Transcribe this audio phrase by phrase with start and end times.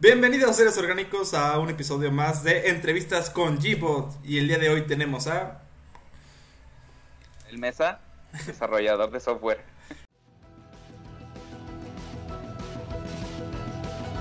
[0.00, 4.68] Bienvenidos seres orgánicos a un episodio más de entrevistas con Gbot y el día de
[4.68, 5.62] hoy tenemos a
[7.50, 7.98] el Mesa,
[8.46, 9.60] desarrollador de software.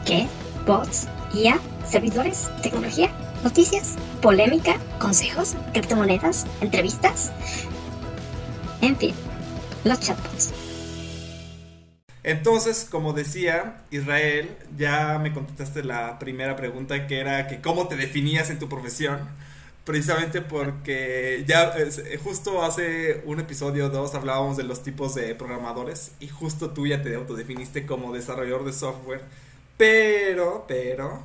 [0.04, 0.28] ¿Qué?
[0.66, 1.08] ¿Bots?
[1.32, 1.60] ¿IA?
[1.88, 2.50] ¿Servidores?
[2.64, 3.12] ¿Tecnología?
[3.44, 3.98] ¿Noticias?
[4.20, 4.80] ¿Polémica?
[4.98, 5.56] ¿Consejos?
[5.74, 6.48] ¿Criptomonedas?
[6.60, 7.32] ¿Entrevistas?
[8.82, 9.14] En fin,
[9.84, 10.67] los chatbots.
[12.28, 17.96] Entonces, como decía Israel, ya me contestaste la primera pregunta que era que cómo te
[17.96, 19.20] definías en tu profesión.
[19.86, 21.74] Precisamente porque ya
[22.22, 26.86] justo hace un episodio o dos hablábamos de los tipos de programadores y justo tú
[26.86, 29.22] ya te autodefiniste como desarrollador de software.
[29.78, 31.24] Pero, pero,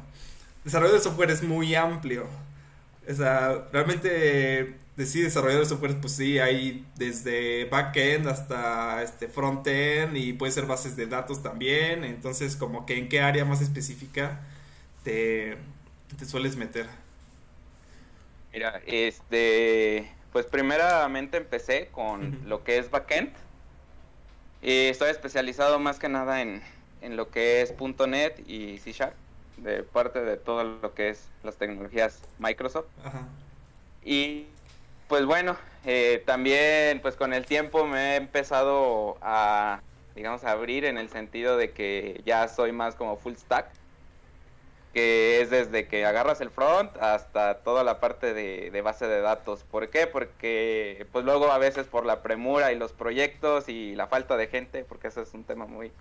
[0.65, 2.29] desarrollo de software es muy amplio.
[3.11, 10.17] O sea, realmente decir desarrollador de software, pues sí, hay desde backend hasta este frontend
[10.17, 12.05] y puede ser bases de datos también.
[12.05, 14.41] Entonces, como que en qué área más específica
[15.05, 15.57] te,
[16.19, 16.87] te sueles meter.
[18.53, 23.33] Mira, este, pues primeramente empecé con lo que es backend.
[24.61, 26.63] Y estoy especializado más que nada en,
[27.01, 27.75] en lo que es
[28.07, 29.15] .NET y C Sharp,
[29.57, 32.87] de parte de todo lo que es las tecnologías Microsoft.
[33.05, 33.27] Ajá.
[34.05, 34.47] Y
[35.13, 39.83] pues bueno, eh, también pues con el tiempo me he empezado a,
[40.15, 43.67] digamos, a abrir en el sentido de que ya soy más como full stack,
[44.95, 49.65] que es desde que agarras el front hasta toda la parte de, base de datos.
[49.65, 50.07] ¿Por qué?
[50.07, 54.47] Porque pues luego a veces por la premura y los proyectos y la falta de
[54.47, 55.93] gente, porque eso es un tema muy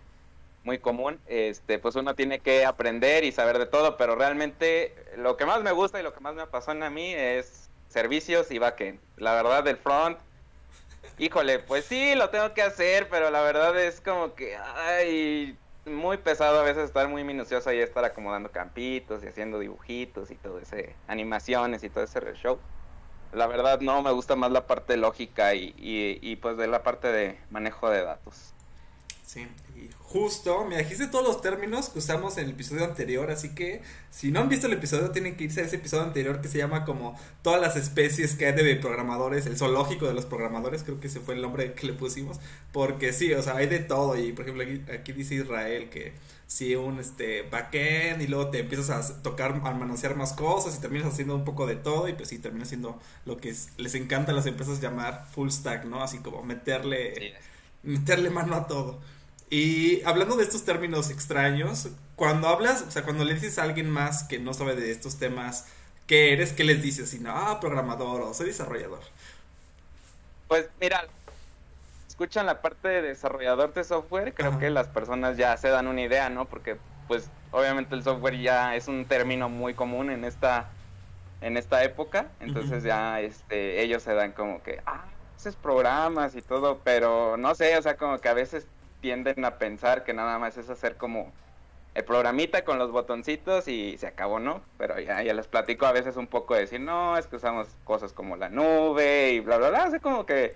[0.64, 5.36] muy común, este, pues uno tiene que aprender y saber de todo, pero realmente lo
[5.36, 8.59] que más me gusta y lo que más me apasiona a mí es servicios y
[8.59, 9.00] backend.
[9.17, 10.17] La verdad del front,
[11.17, 16.17] híjole, pues sí, lo tengo que hacer, pero la verdad es como que, ay, muy
[16.17, 20.59] pesado a veces estar muy minucioso y estar acomodando campitos y haciendo dibujitos y todo
[20.59, 22.59] ese, animaciones y todo ese show.
[23.33, 26.83] La verdad no, me gusta más la parte lógica y, y, y pues de la
[26.83, 28.54] parte de manejo de datos.
[29.31, 29.47] Sí,
[29.77, 33.81] y justo, me dijiste todos los términos que usamos en el episodio anterior, así que
[34.09, 36.58] si no han visto el episodio tienen que irse a ese episodio anterior que se
[36.58, 40.99] llama como todas las especies que hay de programadores, el zoológico de los programadores, creo
[40.99, 42.42] que ese fue el nombre que le pusimos,
[42.73, 46.11] porque sí, o sea, hay de todo y por ejemplo aquí, dice Israel que
[46.45, 50.81] si un este backend y luego te empiezas a tocar, a manosear más cosas y
[50.81, 54.33] terminas haciendo un poco de todo y pues sí, terminas haciendo lo que les encanta
[54.33, 56.03] a las empresas llamar full stack, ¿no?
[56.03, 57.36] Así como meterle,
[57.83, 58.99] meterle mano a todo.
[59.52, 63.89] Y hablando de estos términos extraños, cuando hablas, o sea, cuando le dices a alguien
[63.89, 65.67] más que no sabe de estos temas,
[66.08, 66.54] ¿qué eres?
[66.54, 67.10] ¿Qué les dices?
[67.10, 69.02] Si no, ah, programador o soy desarrollador.
[70.48, 71.06] Pues mira,
[72.08, 76.02] escuchan la parte de desarrollador de software, creo que las personas ya se dan una
[76.02, 76.45] idea, ¿no?
[76.45, 76.78] Porque
[77.10, 80.70] pues obviamente el software ya es un término muy común en esta
[81.42, 85.04] en esta época, entonces ya este ellos se dan como que ah,
[85.36, 88.66] haces programas y todo, pero no sé, o sea, como que a veces
[89.02, 91.32] tienden a pensar que nada más es hacer como
[91.94, 94.62] el programita con los botoncitos y se acabó, ¿no?
[94.78, 97.67] Pero ya, ya les platico a veces un poco de decir, no, es que usamos
[97.84, 99.84] cosas como la nube y bla, bla, bla.
[99.84, 100.56] Así como que,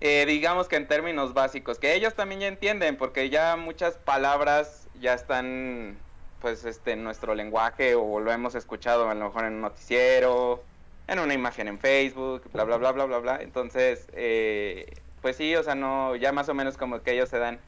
[0.00, 4.86] eh, digamos que en términos básicos, que ellos también ya entienden, porque ya muchas palabras
[5.00, 5.98] ya están,
[6.40, 10.62] pues, este, en nuestro lenguaje o lo hemos escuchado a lo mejor en un noticiero,
[11.08, 13.38] en una imagen en Facebook, bla, bla, bla, bla, bla, bla.
[13.42, 14.86] Entonces, eh,
[15.20, 17.58] pues sí, o sea, no, ya más o menos como que ellos se dan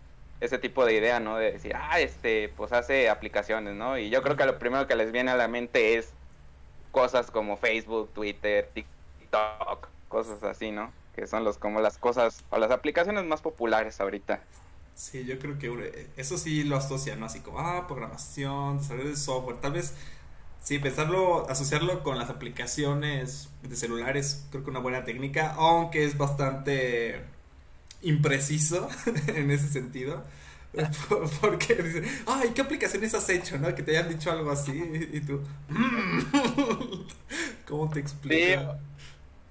[0.40, 1.36] ese tipo de idea, ¿no?
[1.36, 3.98] De decir, ah, este, pues hace aplicaciones, ¿no?
[3.98, 6.12] Y yo creo que lo primero que les viene a la mente es
[6.90, 10.92] cosas como Facebook, Twitter, TikTok, cosas así, ¿no?
[11.14, 14.40] Que son los como las cosas o las aplicaciones más populares ahorita.
[14.94, 17.26] Sí, yo creo que eso sí lo asocian, ¿no?
[17.26, 19.94] Así como, ah, programación, desarrollo de software, tal vez
[20.62, 26.18] Sí, pensarlo, asociarlo con las aplicaciones de celulares, creo que una buena técnica, aunque es
[26.18, 27.24] bastante
[28.02, 28.88] impreciso
[29.28, 30.24] en ese sentido.
[31.40, 33.58] Porque dicen, ay, ¿qué aplicaciones has hecho?
[33.58, 33.74] ¿no?
[33.74, 34.72] Que te hayan dicho algo así
[35.12, 37.06] y tú, mm".
[37.68, 38.76] ¿cómo te explico?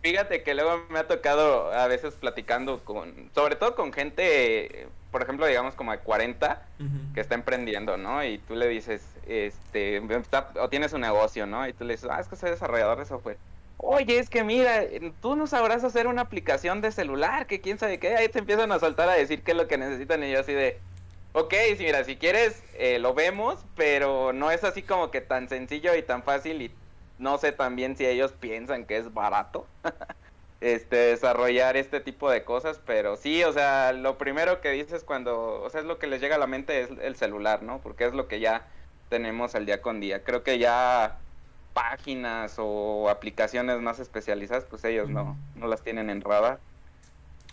[0.02, 5.22] fíjate que luego me ha tocado a veces platicando con, sobre todo con gente, por
[5.22, 6.66] ejemplo, digamos como de 40,
[7.14, 8.24] que está emprendiendo, ¿no?
[8.24, 10.02] Y tú le dices, este,
[10.56, 11.68] o tienes un negocio, ¿no?
[11.68, 13.38] Y tú le dices, ah, es que soy desarrollador de software
[13.82, 14.84] oye, es que mira,
[15.22, 18.72] tú no sabrás hacer una aplicación de celular, que quién sabe qué, ahí te empiezan
[18.72, 20.80] a soltar a decir qué es lo que necesitan y yo así de,
[21.34, 25.50] ok, sí, mira, si quieres, eh, lo vemos, pero no es así como que tan
[25.50, 26.72] sencillo y tan fácil y
[27.18, 29.66] no sé también si ellos piensan que es barato.
[30.62, 35.62] este desarrollar este tipo de cosas, pero sí, o sea, lo primero que dices cuando,
[35.62, 37.80] o sea, es lo que les llega a la mente es el celular, ¿no?
[37.82, 38.68] Porque es lo que ya
[39.10, 40.24] tenemos al día con día.
[40.24, 41.18] Creo que ya
[41.80, 46.60] páginas o aplicaciones más especializadas, pues ellos no, no las tienen en radar.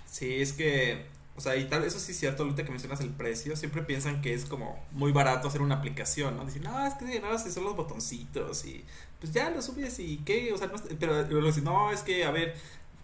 [0.04, 1.06] Sí, es que,
[1.36, 4.20] o sea, y tal, eso sí es cierto, ahorita que mencionas el precio, siempre piensan
[4.22, 6.44] que es como muy barato hacer una aplicación, ¿no?
[6.44, 8.84] Dicen, no, es que nada, son los botoncitos y
[9.20, 12.24] pues ya lo subes y qué, o sea, no, pero luego dicen, no, es que,
[12.24, 12.56] a ver,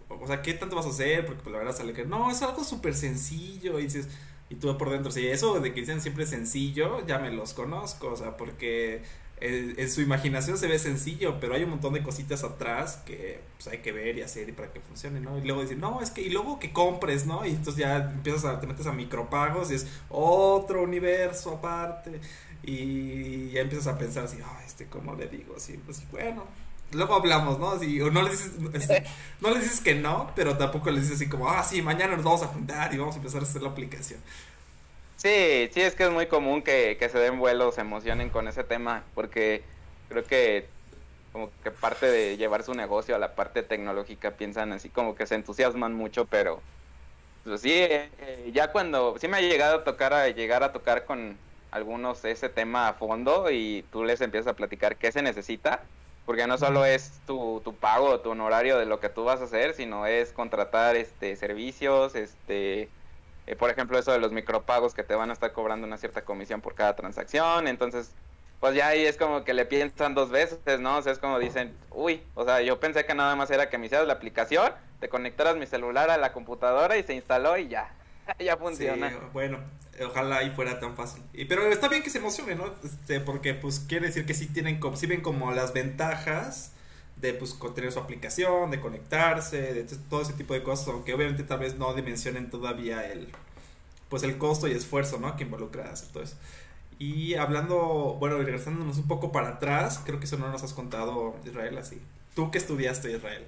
[0.09, 1.25] o sea, ¿qué tanto vas a hacer?
[1.25, 4.09] Porque pues, la verdad sale que, no, es algo súper sencillo y dices,
[4.49, 8.09] y tú por dentro, sí, eso de que dicen siempre sencillo, ya me los conozco,
[8.09, 9.03] o sea, porque
[9.45, 13.67] en su imaginación se ve sencillo, pero hay un montón de cositas atrás que pues,
[13.67, 15.37] hay que ver y hacer y para que funcione, ¿no?
[15.37, 17.45] Y luego dicen, no, es que, y luego que compres, ¿no?
[17.45, 22.21] Y entonces ya empiezas a, te metes a micropagos y es otro universo aparte.
[22.63, 25.55] Y ya empiezas a pensar así, ay, este, ¿cómo le digo?
[25.57, 26.45] Así, pues bueno,
[26.93, 27.71] luego hablamos, ¿no?
[27.71, 28.53] Así, o no le dices,
[29.41, 32.23] no le dices que no, pero tampoco le dices así como, ah, sí, mañana nos
[32.23, 34.21] vamos a juntar y vamos a empezar a hacer la aplicación.
[35.23, 38.65] Sí, sí, es que es muy común que, se den vuelos, se emocionen con ese
[38.65, 39.63] tema, porque
[40.09, 40.67] creo que
[41.31, 45.25] como que parte de llevar su negocio a la parte tecnológica piensan así como que
[45.25, 46.61] se entusiasman mucho, pero
[47.45, 50.73] pues sí, eh, eh, ya cuando sí me ha llegado a tocar a llegar a
[50.73, 51.37] tocar con
[51.71, 55.83] algunos ese tema a fondo y tú les empiezas a platicar qué se necesita,
[56.25, 59.45] porque no solo es tu, tu pago, tu honorario de lo que tú vas a
[59.45, 62.89] hacer, sino es contratar este servicios, este
[63.47, 66.23] eh, por ejemplo, eso de los micropagos que te van a estar cobrando una cierta
[66.23, 67.67] comisión por cada transacción.
[67.67, 68.11] Entonces,
[68.59, 70.97] pues ya ahí es como que le piensan dos veces, ¿no?
[70.97, 73.77] O sea, es como dicen, uy, o sea, yo pensé que nada más era que
[73.77, 77.67] me hicieras la aplicación, te conectaras mi celular a la computadora y se instaló y
[77.67, 77.93] ya,
[78.39, 79.09] ya funciona.
[79.09, 79.59] Sí, bueno,
[80.05, 81.23] ojalá ahí fuera tan fácil.
[81.33, 82.73] Y, pero está bien que se emocione, ¿no?
[82.83, 86.72] Este, porque pues quiere decir que sí tienen, sí ven como las ventajas
[87.17, 91.43] de pues tener su aplicación, de conectarse, de todo ese tipo de cosas, aunque obviamente
[91.43, 93.29] tal vez no dimensionen todavía el
[94.09, 95.35] pues el costo y esfuerzo, ¿no?
[95.35, 96.35] que involucra hacer todo eso.
[96.99, 101.35] Y hablando, bueno, regresándonos un poco para atrás, creo que eso no nos has contado,
[101.45, 101.99] Israel, así.
[102.35, 103.43] ¿Tú qué estudiaste, Israel?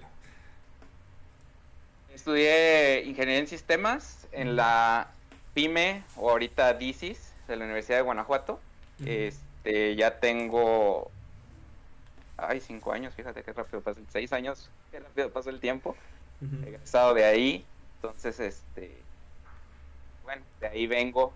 [2.16, 5.12] Estudié ingeniería en sistemas en la
[5.54, 8.60] PYME o ahorita DICIS de la Universidad de Guanajuato.
[9.06, 11.12] Este, ya tengo
[12.38, 15.96] ay, cinco años, fíjate qué rápido pasa, seis años, qué rápido pasa el tiempo.
[16.66, 17.66] He estado de ahí,
[17.96, 18.96] entonces, este,
[20.24, 21.34] bueno, de ahí vengo.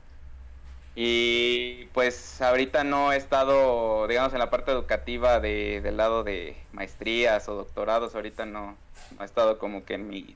[0.96, 6.58] Y pues ahorita no he estado, digamos, en la parte educativa de, del lado de
[6.74, 8.76] maestrías o doctorados, ahorita no,
[9.16, 10.36] no he estado como que en mis,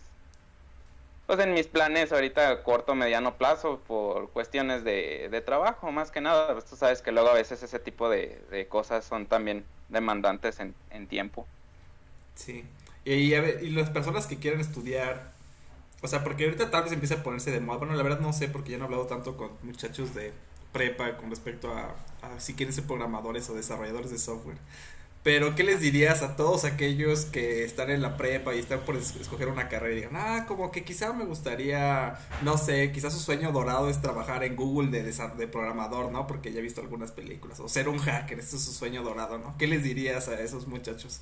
[1.25, 6.21] pues en mis planes ahorita corto, mediano plazo por cuestiones de, de trabajo, más que
[6.21, 6.53] nada.
[6.53, 10.59] Pues tú sabes que luego a veces ese tipo de, de cosas son también demandantes
[10.59, 11.47] en, en tiempo.
[12.35, 12.65] Sí.
[13.05, 13.29] Y,
[13.71, 15.33] las personas que quieren estudiar,
[16.01, 17.79] o sea, porque ahorita tal vez empieza a ponerse de moda.
[17.79, 20.33] Bueno, la verdad no sé porque ya no he hablado tanto con muchachos de
[20.71, 21.95] prepa con respecto a
[22.39, 24.57] si quieren ser programadores o desarrolladores de software.
[25.23, 28.97] Pero, ¿qué les dirías a todos aquellos que están en la prepa y están por
[28.97, 33.19] escoger una carrera y digan, ah, como que quizá me gustaría, no sé, quizás su
[33.19, 36.27] sueño dorado es trabajar en Google de, de programador, ¿no?
[36.27, 37.61] Porque ya he visto algunas películas.
[37.61, 39.55] O ser un hacker, eso es su sueño dorado, ¿no?
[39.57, 41.21] ¿Qué les dirías a esos muchachos?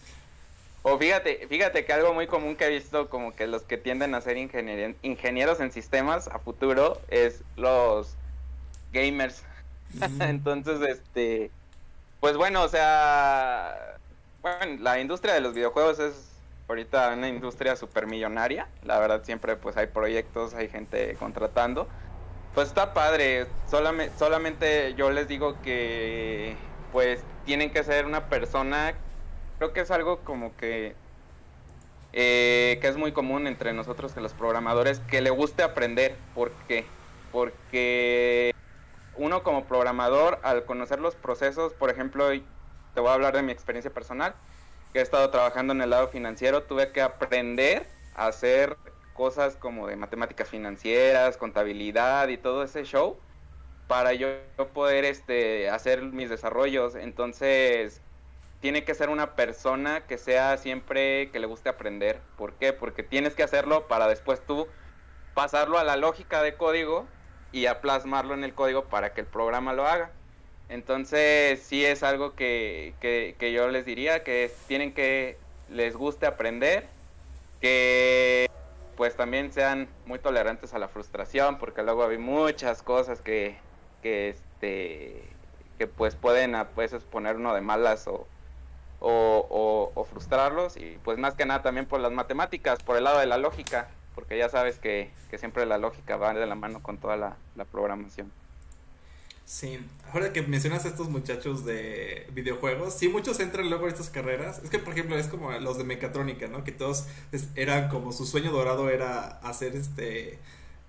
[0.82, 4.16] O fíjate, fíjate que algo muy común que he visto como que los que tienden
[4.16, 8.16] a ser ingenieros en sistemas a futuro es los
[8.92, 9.44] gamers.
[10.20, 11.52] Entonces, este
[12.22, 13.98] pues bueno, o sea,
[14.42, 16.30] bueno, la industria de los videojuegos es
[16.70, 18.68] ahorita una industria súper millonaria.
[18.84, 21.88] La verdad siempre pues hay proyectos, hay gente contratando.
[22.54, 26.56] Pues está padre, solamente, solamente yo les digo que
[26.92, 28.94] pues tienen que ser una persona,
[29.58, 30.96] creo que es algo como que
[32.14, 36.16] eh, que es muy común entre nosotros que los programadores, que le guste aprender.
[36.36, 36.86] ¿Por qué?
[37.32, 38.54] Porque
[39.16, 43.52] uno como programador, al conocer los procesos, por ejemplo, te voy a hablar de mi
[43.52, 44.36] experiencia personal,
[44.94, 48.78] que he estado trabajando en el lado financiero, tuve que aprender a hacer
[49.14, 53.20] cosas como de matemáticas financieras, contabilidad y todo ese show
[53.88, 54.28] para yo
[54.74, 56.96] poder este hacer mis desarrollos.
[56.96, 58.02] Entonces,
[58.62, 62.22] tiene que ser una persona que sea siempre que le guste aprender.
[62.38, 62.72] ¿Por qué?
[62.72, 64.68] Porque tienes que hacerlo para después tú
[65.34, 67.08] pasarlo a la lógica de código
[67.52, 70.12] y a plasmarlo en el código para que el programa lo haga.
[70.70, 75.38] Entonces sí es algo que, que, yo les diría, que tienen que
[75.70, 76.86] les guste aprender,
[77.60, 78.50] que
[78.96, 83.58] pues también sean muy tolerantes a la frustración, porque luego hay muchas cosas que,
[84.02, 85.24] que este
[85.78, 86.70] que pues pueden a
[87.10, 88.28] poner uno de malas o,
[89.00, 93.20] o, o, frustrarlos y pues más que nada también por las matemáticas, por el lado
[93.20, 96.98] de la lógica, porque ya sabes que, siempre la lógica va de la mano con
[96.98, 97.36] toda la,
[97.72, 98.32] programación.
[99.46, 99.80] Sí,
[100.14, 104.60] ahora que mencionas a estos muchachos de videojuegos, sí, muchos entran luego en estas carreras.
[104.64, 106.64] Es que, por ejemplo, es como los de mecatrónica, ¿no?
[106.64, 107.08] Que todos
[107.56, 110.40] eran como su sueño dorado era hacer este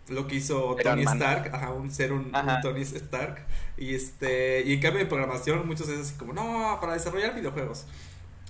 [0.09, 3.45] lo que hizo Tony Stark, ajá, un, ser un, Tony Stark.
[3.77, 7.87] Y este, y en cambio de programación, muchos es así como, no, para desarrollar videojuegos.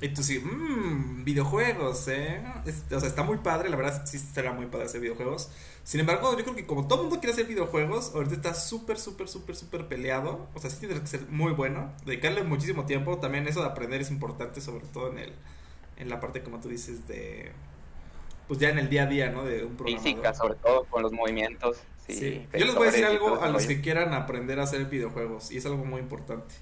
[0.03, 2.43] Y tú sí, mmm, videojuegos, ¿eh?
[2.91, 5.51] o sea, está muy padre, la verdad sí será muy padre hacer videojuegos.
[5.85, 8.99] Sin embargo, yo creo que como todo el mundo quiere hacer videojuegos, ahorita está súper,
[8.99, 10.49] súper, súper, súper peleado.
[10.55, 13.19] O sea, sí tiene que ser muy bueno, dedicarle muchísimo tiempo.
[13.19, 15.33] También eso de aprender es importante, sobre todo en el
[16.03, 17.53] en la parte, como tú dices, de...
[18.49, 19.45] Pues ya en el día a día, ¿no?
[19.45, 20.03] De un programa.
[20.03, 21.79] Física, sobre todo, con los movimientos.
[22.07, 25.53] Sí, Yo les voy a decir algo a los que quieran aprender a hacer videojuegos,
[25.53, 26.55] y es algo muy importante.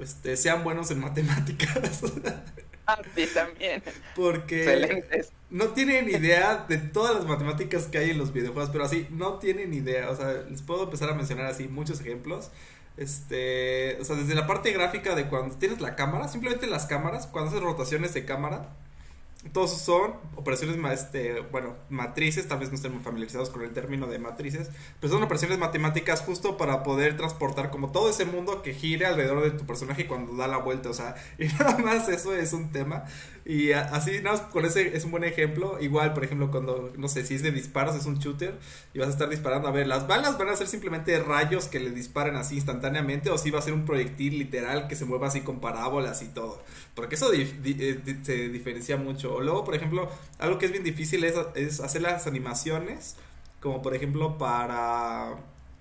[0.00, 2.00] Este, sean buenos en matemáticas.
[3.14, 3.82] sí, también.
[4.16, 5.04] Porque
[5.50, 9.34] no tienen idea de todas las matemáticas que hay en los videojuegos, pero así, no
[9.34, 10.10] tienen idea.
[10.10, 12.50] O sea, les puedo empezar a mencionar así muchos ejemplos.
[12.96, 17.26] Este, o sea, desde la parte gráfica de cuando tienes la cámara, simplemente las cámaras,
[17.26, 18.68] cuando haces rotaciones de cámara,
[19.52, 24.06] todos son operaciones, este, bueno, matrices, tal vez no estén muy familiarizados con el término
[24.06, 24.68] de matrices,
[25.00, 29.42] pero son operaciones matemáticas justo para poder transportar como todo ese mundo que gire alrededor
[29.42, 32.70] de tu personaje cuando da la vuelta, o sea, y nada más eso es un
[32.70, 33.04] tema.
[33.44, 35.78] Y así, nada con ese es un buen ejemplo.
[35.80, 38.58] Igual, por ejemplo, cuando, no sé, si es de disparos, es un shooter
[38.92, 39.68] y vas a estar disparando.
[39.68, 43.38] A ver, las balas van a ser simplemente rayos que le disparen así instantáneamente o
[43.38, 46.62] si va a ser un proyectil literal que se mueva así con parábolas y todo.
[46.94, 49.34] Porque eso eh, se diferencia mucho.
[49.36, 53.16] O luego, por ejemplo, algo que es bien difícil es, es hacer las animaciones,
[53.60, 55.36] como por ejemplo para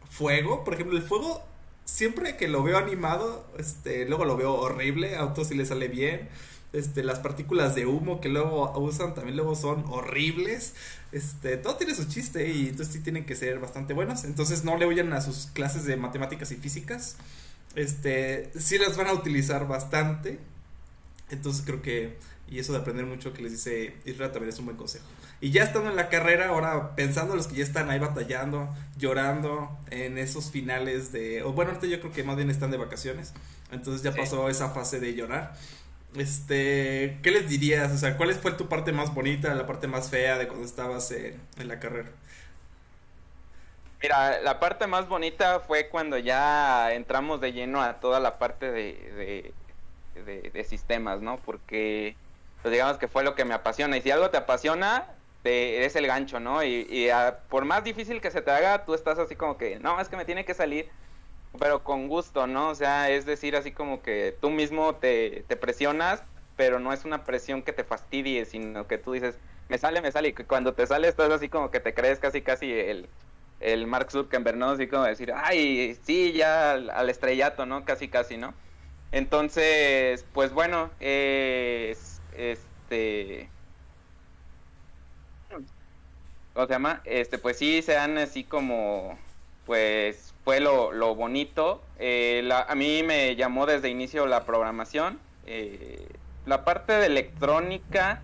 [0.10, 0.64] fuego.
[0.64, 1.44] Por ejemplo, el fuego
[1.86, 5.88] siempre que lo veo animado, este, luego lo veo horrible, a otros sí le sale
[5.88, 6.30] bien
[6.72, 10.76] este, las partículas de humo que luego usan también luego son horribles.
[11.12, 14.24] Este, todo tiene su chiste y entonces sí tienen que ser bastante buenos.
[14.24, 17.18] Entonces no le huyan a sus clases de matemáticas y físicas.
[17.76, 20.40] Este, sí las van a utilizar bastante.
[21.32, 24.66] Entonces creo que, y eso de aprender mucho que les dice Israel también es un
[24.66, 25.06] buen consejo.
[25.42, 29.78] Y ya estando en la carrera, ahora pensando los que ya están ahí batallando, llorando
[29.90, 33.34] en esos finales de, o bueno, ahorita yo creo que más bien están de vacaciones.
[33.72, 35.56] Entonces ya pasó esa fase de llorar.
[36.16, 37.92] Este, ¿qué les dirías?
[37.92, 41.12] O sea, ¿cuál fue tu parte más bonita, la parte más fea de cuando estabas
[41.12, 42.10] en, la carrera?
[44.02, 48.72] Mira, la parte más bonita fue cuando ya entramos de lleno a toda la parte
[48.72, 49.54] de,
[50.26, 51.38] de, sistemas, ¿no?
[51.38, 52.16] Porque,
[52.62, 53.98] pues digamos que fue lo que me apasiona.
[53.98, 55.06] Y si algo te apasiona,
[55.44, 56.64] te, es el gancho, ¿no?
[56.64, 57.10] Y, y
[57.50, 60.18] por más difícil que se te haga, tú estás así como que, no, es que
[60.18, 60.90] me tiene que salir
[61.58, 62.70] pero con gusto, ¿no?
[62.70, 66.24] O sea, es decir, así como que tú mismo te, te presionas,
[66.56, 69.38] pero no es una presión que te fastidie, sino que tú dices,
[69.70, 72.42] me sale, me sale, y cuando te sale estás así como que te crees casi,
[72.42, 73.08] casi el,
[73.60, 74.72] el Mark Zuckerberg, ¿no?
[74.72, 77.86] Así como decir, ay, sí, ya al, estrellato, ¿no?
[77.86, 78.54] Casi, casi, ¿no?
[79.12, 83.50] Entonces, pues bueno, es, este...
[86.54, 87.02] ¿Cómo se llama?
[87.06, 89.18] Este, pues sí, se dan así como,
[89.66, 91.84] pues, fue lo, bonito.
[91.98, 95.20] Eh, a mí me llamó desde inicio la programación.
[95.46, 96.08] Eh,
[96.46, 98.22] la parte de electrónica,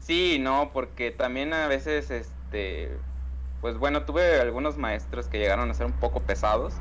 [0.00, 2.90] sí, no, porque también a veces, este,
[3.60, 6.74] pues bueno, tuve algunos maestros que llegaron a ser un poco pesados.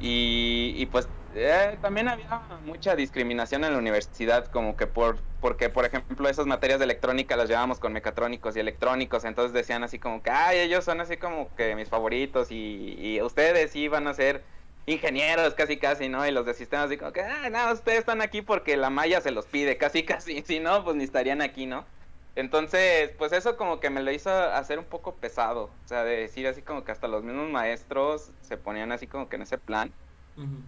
[0.00, 5.68] Y, y pues eh, también había mucha discriminación en la universidad, como que por, porque
[5.68, 9.98] por ejemplo esas materias de electrónica las llevábamos con mecatrónicos y electrónicos, entonces decían así
[9.98, 14.14] como que, ay, ellos son así como que mis favoritos y, y ustedes van a
[14.14, 14.44] ser
[14.86, 16.26] ingenieros casi casi, ¿no?
[16.26, 19.20] Y los de sistemas así como que, ah, no, ustedes están aquí porque la malla
[19.20, 21.84] se los pide, casi casi, si no, pues ni estarían aquí, ¿no?
[22.36, 26.16] Entonces, pues eso como que me lo hizo hacer un poco pesado, o sea, de
[26.16, 29.58] decir así como que hasta los mismos maestros se ponían así como que en ese
[29.58, 29.92] plan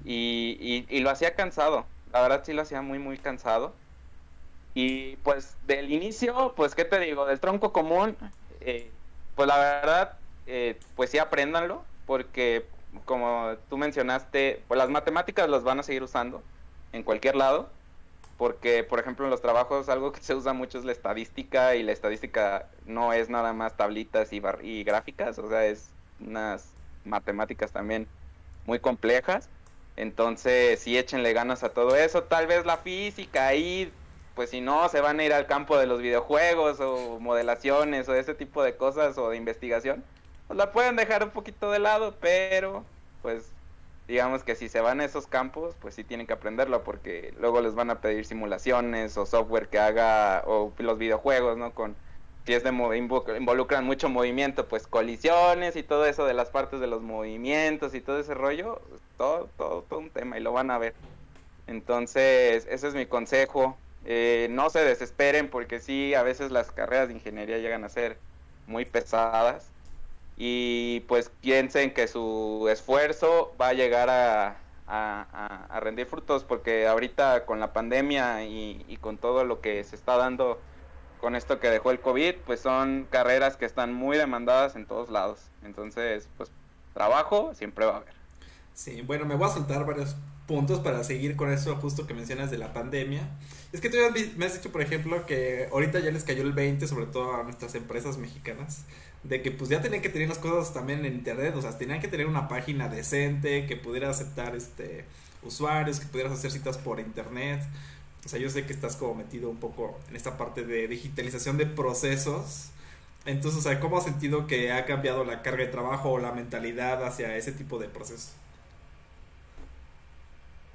[0.04, 3.74] y, y, lo hacía cansado, la verdad sí lo hacía muy, muy cansado.
[4.74, 8.16] Y pues del inicio, pues qué te digo, del tronco común,
[8.60, 8.90] eh,
[9.34, 12.66] pues la verdad, eh, pues sí apréndanlo, porque
[13.04, 16.42] como tú mencionaste, pues las matemáticas las van a seguir usando
[16.92, 17.68] en cualquier lado,
[18.36, 21.82] porque por ejemplo en los trabajos algo que se usa mucho es la estadística y
[21.82, 25.88] la estadística no es nada más tablitas y, y gráficas, o sea, es
[26.20, 26.68] unas
[27.04, 28.06] matemáticas también
[28.66, 29.48] muy complejas.
[29.96, 32.24] Entonces, sí, échenle ganas a todo eso.
[32.24, 33.92] Tal vez la física ahí,
[34.34, 38.14] pues si no, se van a ir al campo de los videojuegos o modelaciones o
[38.14, 40.04] ese tipo de cosas o de investigación.
[40.46, 42.84] Pues la pueden dejar un poquito de lado, pero
[43.22, 43.50] pues
[44.06, 47.60] digamos que si se van a esos campos, pues sí tienen que aprenderlo porque luego
[47.60, 51.72] les van a pedir simulaciones o software que haga o los videojuegos, ¿no?
[51.72, 51.96] Con
[52.46, 56.86] si es de involucran mucho movimiento, pues colisiones y todo eso de las partes de
[56.86, 58.80] los movimientos y todo ese rollo,
[59.18, 60.94] todo, todo, todo un tema y lo van a ver.
[61.66, 63.76] Entonces, ese es mi consejo.
[64.04, 68.16] Eh, no se desesperen porque sí, a veces las carreras de ingeniería llegan a ser
[68.68, 69.66] muy pesadas
[70.36, 77.44] y pues piensen que su esfuerzo va a llegar a, a, rendir frutos porque ahorita
[77.44, 80.60] con la pandemia y, y, con todo lo que se está dando
[81.20, 85.10] con esto que dejó el COVID, pues son carreras que están muy demandadas en todos
[85.10, 85.40] lados.
[85.64, 86.50] Entonces, pues
[86.94, 88.14] trabajo siempre va a haber.
[88.74, 92.50] Sí, bueno, me voy a soltar varios puntos para seguir con eso justo que mencionas
[92.50, 93.28] de la pandemia.
[93.72, 93.96] Es que tú
[94.36, 97.42] me has dicho, por ejemplo, que ahorita ya les cayó el 20, sobre todo a
[97.42, 98.84] nuestras empresas mexicanas,
[99.24, 102.00] de que pues ya tenían que tener las cosas también en internet, o sea, tenían
[102.00, 105.04] que tener una página decente, que pudiera aceptar este
[105.42, 107.62] usuarios, que pudieras hacer citas por internet.
[108.26, 111.58] O sea, yo sé que estás como metido un poco en esta parte de digitalización
[111.58, 112.70] de procesos.
[113.24, 116.32] Entonces, o sea, ¿cómo has sentido que ha cambiado la carga de trabajo o la
[116.32, 118.32] mentalidad hacia ese tipo de procesos?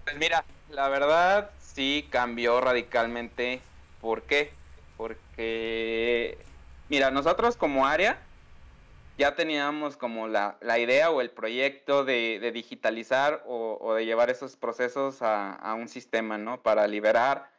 [0.05, 3.59] Pues mira, la verdad sí cambió radicalmente.
[3.99, 4.53] ¿Por qué?
[4.95, 6.37] Porque,
[6.87, 8.17] mira, nosotros como área
[9.21, 15.19] ya teníamos como la, idea o el proyecto de, digitalizar o, de llevar esos procesos
[15.21, 16.63] a, un sistema, ¿no?
[16.63, 17.51] Para liberar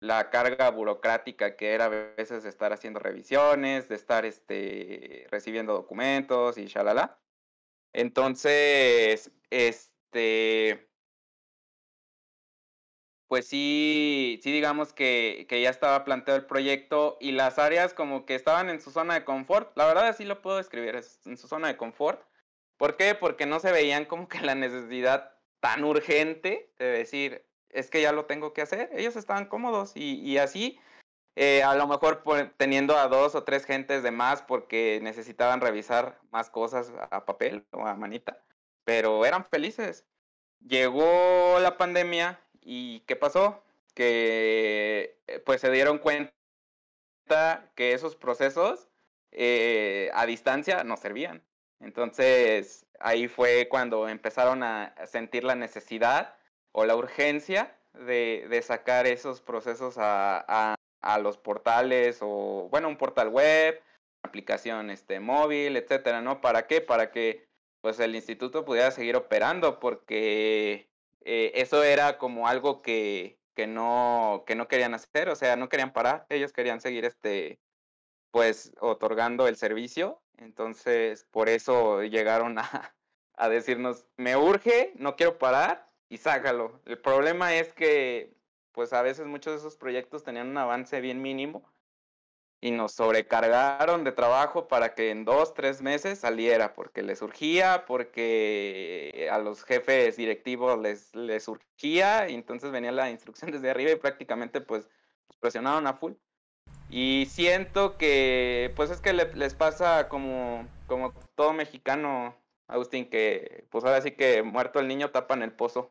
[0.00, 5.74] la carga burocrática que era a veces de estar haciendo revisiones, de estar este, recibiendo
[5.74, 7.18] documentos y shalala.
[7.92, 10.88] Entonces, este,
[13.32, 18.34] pues sí, sí digamos que, ya estaba planteado el proyecto y las áreas como que
[18.34, 19.74] estaban en su zona de confort.
[19.74, 22.22] La verdad así lo puedo describir, es en su zona de confort.
[22.76, 23.14] ¿Por qué?
[23.14, 28.12] Porque no se veían como que la necesidad tan urgente de decir, es que ya
[28.12, 28.90] lo tengo que hacer.
[28.92, 30.78] Ellos estaban cómodos y, así,
[31.34, 32.22] eh, a lo mejor
[32.58, 37.64] teniendo a dos o tres gentes de más porque necesitaban revisar más cosas a papel
[37.70, 38.44] o a manita,
[38.84, 40.06] pero eran felices.
[40.60, 43.62] Llegó la pandemia ¿Y qué pasó?
[43.94, 46.32] Que eh, pues se dieron cuenta
[47.74, 48.88] que esos procesos
[49.32, 51.42] eh, a distancia no servían.
[51.80, 56.36] Entonces ahí fue cuando empezaron a sentir la necesidad
[56.72, 60.74] o la urgencia de, sacar esos procesos a,
[61.20, 63.80] los portales o, bueno, un portal web,
[64.22, 66.40] aplicación este, móvil, etcétera, ¿no?
[66.40, 66.80] ¿Para qué?
[66.80, 67.46] Para que
[67.80, 70.88] pues el instituto pudiera seguir operando porque
[71.24, 75.68] eh, eso era como algo que, que, no, que no querían hacer, o sea, no
[75.68, 77.60] querían parar, ellos querían seguir este,
[78.30, 82.94] pues, otorgando el servicio, entonces por eso llegaron a,
[83.36, 86.80] a decirnos, me urge, no quiero parar y sácalo.
[86.86, 88.34] El problema es que,
[88.72, 91.72] pues a veces muchos de esos proyectos tenían un avance bien mínimo
[92.62, 97.84] y nos sobrecargaron de trabajo para que en dos, tres meses saliera, porque les surgía,
[97.86, 103.90] porque a los jefes directivos les, les surgía, y entonces venía la instrucción desde arriba
[103.90, 104.88] y prácticamente pues
[105.40, 106.12] presionaron a full.
[106.88, 112.36] Y siento que pues es que les pasa como, como todo mexicano,
[112.68, 115.90] Agustín, que pues ahora sí que muerto el niño tapan el pozo.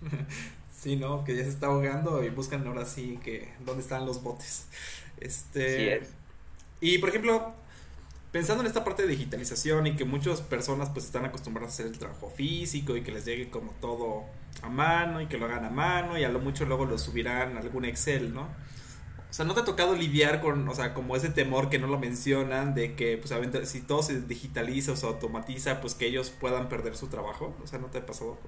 [0.72, 1.22] sí, ¿no?
[1.24, 4.68] Que ya se está ahogando y buscan ahora sí que dónde están los botes.
[5.24, 6.02] Este.
[6.80, 7.54] Y por ejemplo,
[8.30, 11.86] pensando en esta parte de digitalización y que muchas personas pues están acostumbradas a hacer
[11.86, 14.24] el trabajo físico y que les llegue como todo
[14.62, 17.56] a mano y que lo hagan a mano y a lo mucho luego lo subirán
[17.56, 18.42] a algún Excel, ¿no?
[18.42, 21.88] O sea, ¿no te ha tocado lidiar con, o sea, como ese temor que no
[21.88, 23.34] lo mencionan de que, pues,
[23.68, 27.52] si todo se digitaliza o se automatiza, pues que ellos puedan perder su trabajo?
[27.60, 28.38] O sea, ¿no te ha pasado?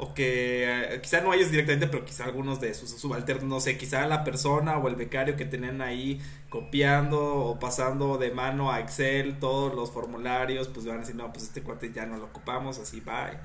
[0.00, 3.76] O que eh, quizá no ellos directamente, pero quizá algunos de sus subalternos, no sé,
[3.76, 8.80] quizá la persona o el becario que tenían ahí copiando o pasando de mano a
[8.80, 12.24] Excel todos los formularios, pues van a decir, no, pues este cuate ya no lo
[12.26, 13.38] ocupamos, así bye.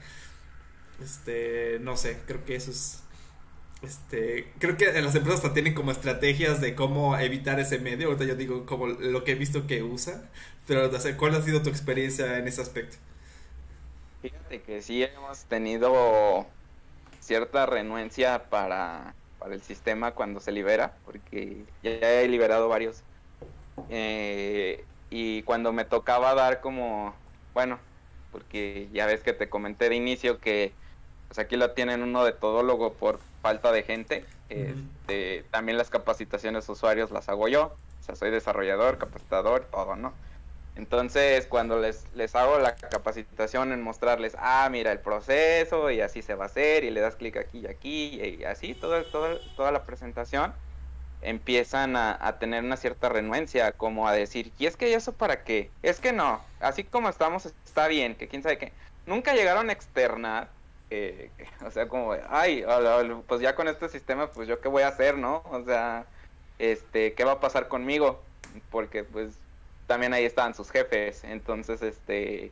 [1.03, 3.01] Este, no sé, creo que eso es
[3.83, 8.07] este, creo que las empresas hasta tienen como estrategias de cómo evitar ese medio.
[8.07, 10.29] Ahorita yo digo como lo que he visto que usan,
[10.67, 12.97] pero ¿cuál ha sido tu experiencia en ese aspecto?
[14.25, 16.47] Fíjate que sí hemos tenido
[17.19, 19.13] cierta renuencia para,
[19.51, 23.03] el sistema cuando se libera, porque ya he liberado varios.
[23.91, 27.13] Eh, y cuando me tocaba dar como,
[27.53, 27.77] bueno,
[28.31, 30.73] porque ya ves que te comenté de inicio que
[31.27, 34.25] pues aquí lo tienen uno de todólogo por falta de gente.
[34.49, 37.75] Este, también las capacitaciones usuarios las hago yo.
[38.01, 40.13] O sea, soy desarrollador, capacitador, todo, ¿no?
[40.75, 46.21] Entonces, cuando les, les hago la capacitación en mostrarles, ah, mira el proceso y así
[46.21, 49.85] se va a hacer y le das clic aquí y aquí y así, toda la
[49.85, 50.53] presentación,
[51.25, 55.71] empiezan a, tener una cierta renuencia, como a decir, ¿y es que eso para qué?
[55.81, 58.71] Es que no, así como estamos está bien, que quién sabe qué.
[59.05, 60.49] Nunca llegaron a externar,
[60.89, 61.31] eh,
[61.65, 62.63] o sea, como, ay,
[63.27, 65.41] pues ya con este sistema, pues yo qué voy a hacer, ¿no?
[65.49, 66.05] O sea,
[66.59, 68.21] este, ¿qué va a pasar conmigo?
[68.69, 69.37] Porque pues
[69.87, 72.51] también ahí estaban sus jefes, entonces, este,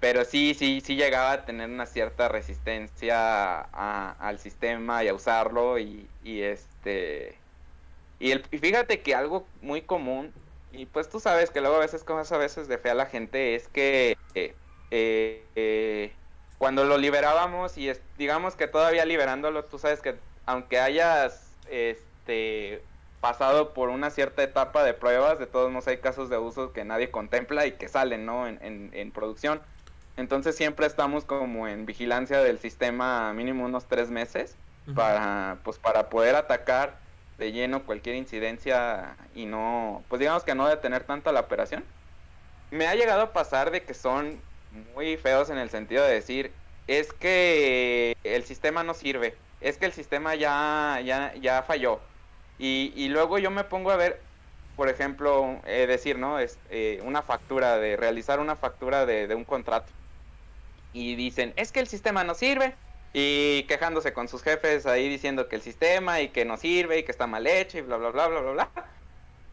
[0.00, 5.78] pero sí, sí, sí llegaba a tener una cierta resistencia al sistema y a usarlo
[5.78, 7.38] y, y este
[8.18, 10.32] y, el, fíjate que algo muy común,
[10.72, 13.06] y pues tú sabes que luego a veces cosas a veces de fe a la
[13.06, 14.54] gente, es que eh,
[14.90, 16.12] eh,
[16.58, 22.82] cuando lo liberábamos y digamos que todavía liberándolo, tú sabes que aunque hayas este
[23.24, 26.84] pasado por una cierta etapa de pruebas, de todos modos hay casos de uso que
[26.84, 28.46] nadie contempla y que salen, ¿no?
[28.46, 29.62] En, en, producción.
[30.18, 34.58] Entonces siempre estamos como en vigilancia del sistema mínimo unos tres meses
[34.94, 36.98] para, pues, para poder atacar
[37.38, 41.82] de lleno cualquier incidencia y no, pues digamos que no detener tanto la operación.
[42.70, 44.38] Me ha llegado a pasar de que son
[44.94, 46.52] muy feos en el sentido de decir,
[46.88, 52.00] es que el sistema no sirve, es que el sistema ya, ya, ya falló.
[52.58, 54.20] Y, y luego yo me pongo a ver,
[54.76, 56.38] por ejemplo, eh, decir, ¿no?
[56.38, 59.90] Es eh, una factura, de realizar una factura de, de un contrato.
[60.92, 62.74] Y dicen, es que el sistema no sirve,
[63.16, 67.04] y quejándose con sus jefes ahí diciendo que el sistema y que no sirve y
[67.04, 68.70] que está mal hecho y bla, bla, bla, bla, bla, bla.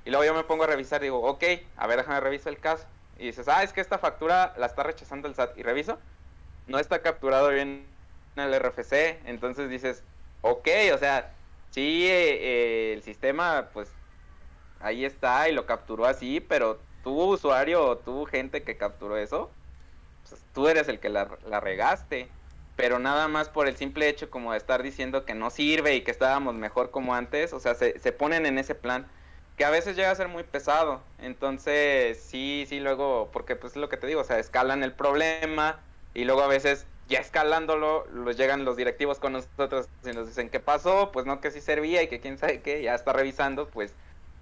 [0.04, 1.44] Y luego yo me pongo a revisar digo, ok,
[1.78, 2.86] a ver, déjame revisar el caso.
[3.20, 5.56] Y dices, ah, es que esta factura la está rechazando el SAT.
[5.60, 6.00] Y reviso,
[6.66, 7.86] no está capturado bien
[8.36, 9.20] en el RFC.
[9.26, 10.04] Entonces dices,
[10.42, 11.32] ok, o sea,
[11.72, 13.90] sí, eh, el sistema, pues
[14.80, 19.50] ahí está y lo capturó así, pero tú, usuario o tú, gente que capturó eso,
[20.30, 22.30] pues, tú eres el que la, la regaste.
[22.78, 26.02] Pero nada más por el simple hecho como de estar diciendo que no sirve y
[26.04, 29.08] que estábamos mejor como antes, o sea, se, se ponen en ese plan
[29.58, 33.78] que a veces llega a ser muy pesado, entonces sí, sí, luego, porque pues es
[33.78, 38.08] lo que te digo, o sea, escalan el problema y luego a veces ya escalándolo,
[38.12, 41.62] los llegan los directivos con nosotros y nos dicen qué pasó, pues no que sí
[41.62, 43.94] servía y que quién sabe qué, ya está revisando, pues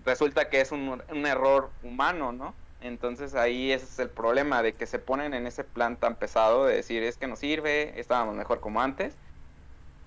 [0.06, 2.54] resulta que es un, un error humano, ¿no?
[2.82, 6.66] Entonces ahí ese es el problema de que se ponen en ese plan tan pesado
[6.66, 9.16] de decir es que no sirve, estábamos mejor como antes,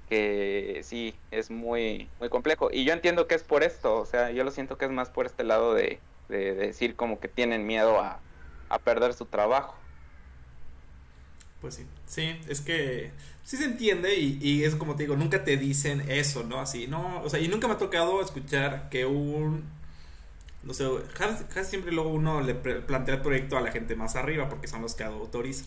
[0.08, 2.70] que sí, es muy, muy complejo.
[2.72, 5.10] Y yo entiendo que es por esto, o sea, yo lo siento que es más
[5.10, 8.20] por este lado de, decir como que tienen miedo a,
[8.84, 9.74] perder su trabajo.
[11.62, 13.12] Pues sí, sí, es que
[13.44, 16.60] sí se entiende y, y, es como te digo, nunca te dicen eso, ¿no?
[16.60, 19.64] Así, no, o sea, y nunca me ha tocado escuchar que un
[20.64, 24.48] no sé, casi, siempre luego uno le plantea el proyecto a la gente más arriba
[24.48, 25.66] porque son los que autorizan.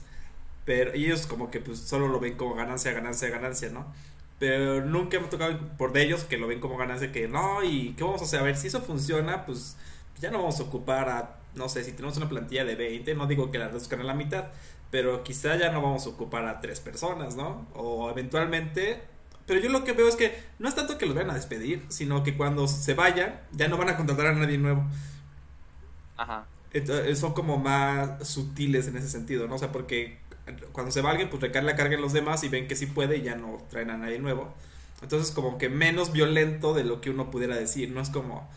[0.65, 3.93] Pero ellos como que pues solo lo ven como ganancia, ganancia, ganancia, ¿no?
[4.39, 7.63] Pero nunca me ha tocado por de ellos que lo ven como ganancia, que no,
[7.63, 9.77] y qué vamos a hacer, a ver si eso funciona, pues
[10.19, 13.27] ya no vamos a ocupar a, no sé, si tenemos una plantilla de 20, no
[13.27, 14.45] digo que la reduzcan a la mitad,
[14.91, 17.67] pero quizá ya no vamos a ocupar a tres personas, ¿no?
[17.73, 19.01] O eventualmente
[19.45, 21.85] pero yo lo que veo es que no es tanto que los vayan a despedir,
[21.89, 24.83] sino que cuando se vayan, ya no van a contratar a nadie nuevo.
[26.17, 26.47] Ajá.
[26.73, 29.55] Entonces, son como más sutiles en ese sentido, ¿no?
[29.55, 30.19] O sea, porque
[30.71, 32.87] cuando se va alguien, pues recae la carga en los demás y ven que sí
[32.87, 34.53] puede y ya no traen a nadie nuevo.
[35.01, 37.91] Entonces, como que menos violento de lo que uno pudiera decir.
[37.91, 38.49] No es como.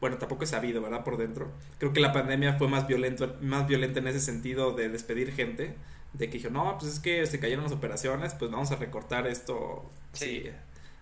[0.00, 1.04] Bueno, tampoco es sabido, ¿verdad?
[1.04, 1.52] Por dentro.
[1.78, 5.74] Creo que la pandemia fue más violento, más violenta en ese sentido de despedir gente
[6.12, 9.26] de que dijo, no, pues es que se cayeron las operaciones, pues vamos a recortar
[9.26, 10.44] esto sí.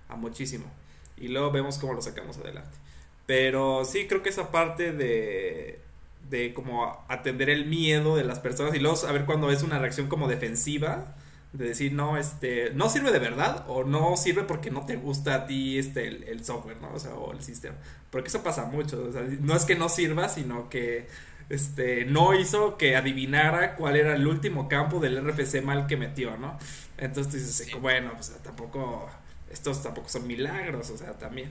[0.09, 0.67] a muchísimo.
[1.17, 2.77] Y luego vemos cómo lo sacamos adelante.
[3.27, 5.81] Pero sí, creo que esa parte de,
[6.29, 10.09] de como atender el miedo de las personas y luego saber cuando es una reacción
[10.09, 11.15] como defensiva,
[11.59, 15.35] de decir, no, este, no sirve de verdad o no sirve porque no te gusta
[15.35, 16.93] a ti este, el, software, ¿no?
[16.95, 17.77] O sea, o el sistema.
[18.11, 19.05] Porque eso pasa mucho.
[19.09, 21.09] O sea, no es que no sirva, sino que
[21.49, 26.37] este, no hizo que adivinara cuál era el último campo del RFC mal que metió,
[26.37, 26.57] ¿no?
[26.97, 29.11] Entonces tú dices, bueno, pues tampoco,
[29.51, 31.51] estos tampoco son milagros, o sea, también.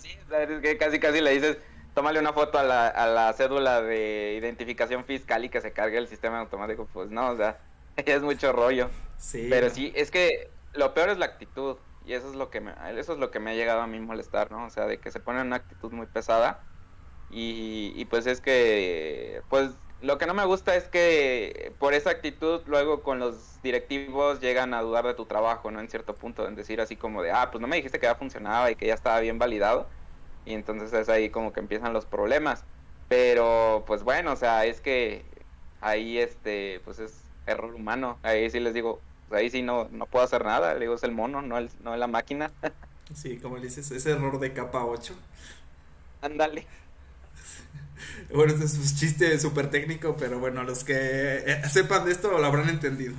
[0.00, 1.58] Sí, es que casi casi le dices,
[1.92, 5.98] tómale una foto a la, a la cédula de identificación fiscal y que se cargue
[5.98, 7.58] el sistema automático, pues no, o sea,
[8.06, 8.90] es mucho rollo.
[9.18, 9.46] Sí.
[9.50, 11.76] Pero sí, es que lo peor es la actitud.
[12.04, 14.00] Y eso es lo que me, eso es lo que me ha llegado a mí
[14.00, 14.66] molestar, ¿no?
[14.66, 16.60] O sea, de que se pone una actitud muy pesada
[17.32, 19.70] y, pues es que, pues
[20.02, 24.74] lo que no me gusta es que por esa actitud luego con los directivos llegan
[24.74, 25.80] a dudar de tu trabajo, ¿no?
[25.80, 28.16] En cierto punto, en decir así como de, ah, pues no me dijiste que ya
[28.16, 29.88] funcionaba y que ya estaba bien validado.
[30.44, 32.64] Y entonces es ahí como que empiezan los problemas.
[33.08, 35.24] Pero pues bueno, o sea, es que
[35.80, 38.18] ahí este, pues es error humano.
[38.22, 39.00] Ahí sí les digo,
[39.30, 40.74] ahí sí no, no puedo hacer nada.
[40.74, 42.50] Le digo, es el mono, no, el, no la máquina.
[43.14, 45.14] Sí, como dices, ese error de capa 8.
[46.22, 46.66] Ándale.
[48.34, 52.36] Bueno, este es un chiste súper técnico, pero bueno, los que eh, sepan de esto
[52.38, 53.14] lo habrán entendido.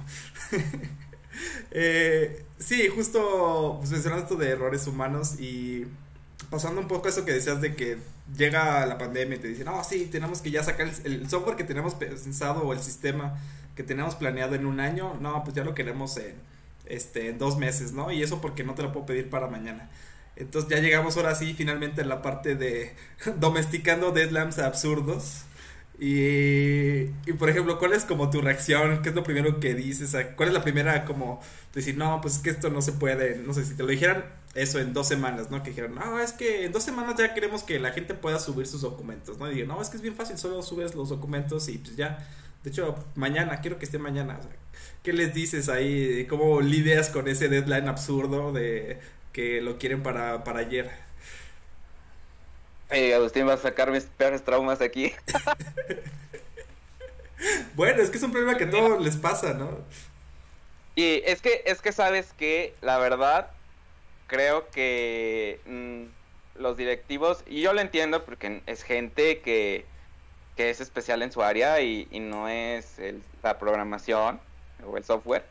[1.71, 5.85] eh, sí, justo pues, mencionando esto de errores humanos y
[6.49, 7.97] pasando un poco eso que decías de que
[8.35, 11.63] llega la pandemia y te dicen, no, sí, tenemos que ya sacar el, software que
[11.63, 13.39] tenemos pensado o el sistema
[13.75, 16.35] que tenemos planeado en un año, no, pues ya lo queremos en,
[16.85, 18.11] este, en dos meses, ¿no?
[18.11, 19.89] Y eso porque no te lo puedo pedir para mañana.
[20.35, 22.95] Entonces ya llegamos ahora sí finalmente a la parte de
[23.37, 25.43] domesticando deadlines absurdos.
[26.05, 29.01] Y, y, por ejemplo, ¿cuál es como tu reacción?
[29.01, 30.13] ¿Qué es lo primero que dices?
[30.35, 31.39] ¿Cuál es la primera como
[31.73, 33.37] decir, no, pues es que esto no se puede?
[33.37, 35.63] No sé, si te lo dijeran eso en dos semanas, ¿no?
[35.63, 38.67] Que dijeran, no, es que en dos semanas ya queremos que la gente pueda subir
[38.67, 39.49] sus documentos, ¿no?
[39.49, 42.27] Y digo, no, es que es bien fácil, solo subes los documentos y pues ya.
[42.65, 44.41] De hecho, mañana, quiero que esté mañana.
[45.03, 46.25] ¿Qué les dices ahí?
[46.29, 48.99] ¿Cómo lidias con ese deadline absurdo de
[49.31, 50.91] que lo quieren para, para ayer?
[52.89, 55.13] Agustín va a sacar mis peores traumas aquí.
[57.75, 59.79] bueno, es que es un problema que a todos les pasa, ¿no?
[60.95, 63.49] Y es que, es que sabes que, la verdad,
[64.27, 69.85] creo que mm, los directivos, y yo lo entiendo porque es gente que,
[70.55, 72.97] que es especial en su área y, no es
[73.41, 74.39] la programación
[74.85, 75.43] o el software,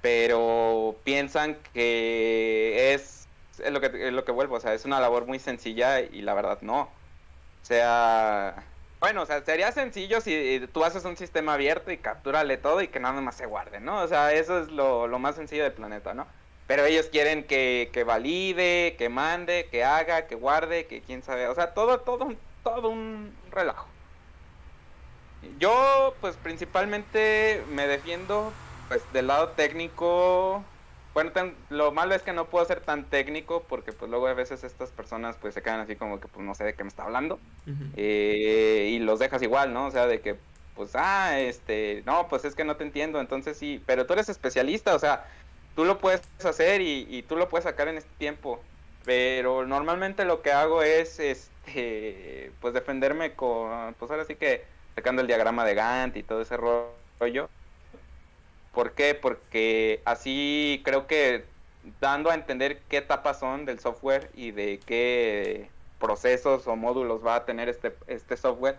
[0.00, 3.19] pero piensan que es
[3.64, 6.22] es lo que, es lo que vuelvo, o sea, es una labor muy sencilla y
[6.22, 6.82] la verdad no.
[6.82, 8.64] O sea,
[9.00, 12.88] bueno, o sea, sería sencillo si tú haces un sistema abierto y captúrale todo y
[12.88, 14.02] que nada más se guarde, ¿no?
[14.02, 16.26] O sea, eso es lo, más sencillo del planeta, ¿no?
[16.66, 21.48] Pero ellos quieren que, que, valide, que mande, que haga, que guarde, que quién sabe,
[21.48, 23.88] o sea, todo, todo, todo un relajo.
[25.58, 28.52] Yo, pues principalmente me defiendo,
[28.88, 30.62] pues del lado técnico,
[31.14, 31.32] bueno,
[31.70, 34.90] lo malo es que no puedo ser tan técnico porque pues luego a veces estas
[34.90, 37.38] personas pues se quedan así como que pues no sé de qué me está hablando
[37.96, 39.86] eh, y los dejas igual, ¿no?
[39.86, 40.36] O sea, de que
[40.80, 44.30] pues, ah, este, no, pues es que no te entiendo, entonces sí, pero tú eres
[44.30, 45.26] especialista, o sea,
[45.76, 48.62] tú lo puedes hacer y, y tú lo puedes sacar en este tiempo,
[49.04, 55.20] pero normalmente lo que hago es, este, pues defenderme con, pues ahora sí que sacando
[55.20, 57.50] el diagrama de Gantt y todo ese rollo
[58.72, 59.14] ¿Por qué?
[59.14, 61.44] Porque así creo que
[62.00, 67.36] dando a entender qué etapas son del software y de qué procesos o módulos va
[67.36, 68.78] a tener este, este software,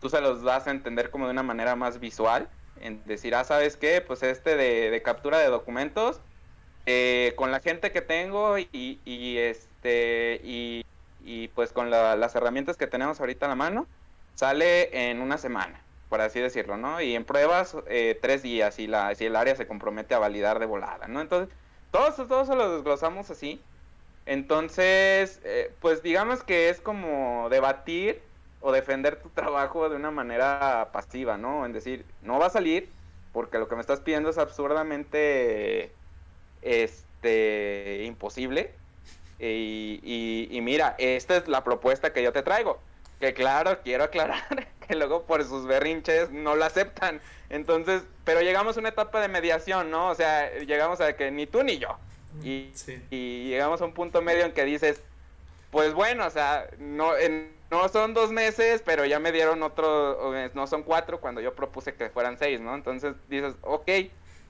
[0.00, 2.48] tú se los das a entender como de una manera más visual,
[2.80, 4.00] en decir, ah, ¿sabes qué?
[4.00, 6.20] Pues este de, captura de documentos,
[6.86, 8.98] eh, con la gente que tengo y,
[9.38, 10.84] este, y,
[11.54, 13.86] pues con las herramientas que tenemos ahorita a la mano,
[14.34, 17.00] sale en una semana por así decirlo, ¿no?
[17.00, 20.58] Y en pruebas eh, tres días y la, si el área se compromete a validar
[20.58, 21.20] de volada, ¿no?
[21.20, 21.54] Entonces,
[21.92, 23.62] todos todo eso lo desglosamos así.
[24.26, 28.20] Entonces, eh, pues digamos que es como debatir
[28.60, 31.64] o defender tu trabajo de una manera pasiva, ¿no?
[31.64, 32.88] En decir, no va a salir
[33.32, 35.92] porque lo que me estás pidiendo es absurdamente
[36.62, 38.72] este imposible.
[39.38, 42.80] Y, y mira, esta es la propuesta que yo te traigo.
[43.20, 47.20] Que claro, quiero aclarar luego por sus berrinches no lo aceptan.
[47.48, 50.08] Entonces, pero llegamos a una etapa de mediación, ¿no?
[50.08, 51.98] O sea, llegamos a que ni tú ni yo.
[52.42, 52.72] Y,
[53.10, 55.02] y llegamos a un punto medio en que dices,
[55.70, 57.12] pues bueno, o sea, no,
[57.70, 61.94] no son dos meses, pero ya me dieron otro, no son cuatro cuando yo propuse
[61.94, 62.74] que fueran seis, ¿no?
[62.74, 63.88] Entonces dices, ok,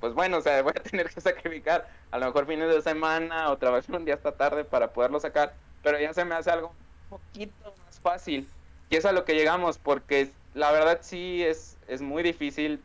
[0.01, 3.51] pues bueno, o sea, voy a tener que sacrificar a lo mejor fines de semana
[3.51, 6.69] o trabajar un día hasta tarde para poderlo sacar, pero ya se me hace algo
[6.69, 8.47] un poquito más fácil.
[8.91, 12.83] Y es a lo que llegamos, porque la verdad sí es, es muy difícil,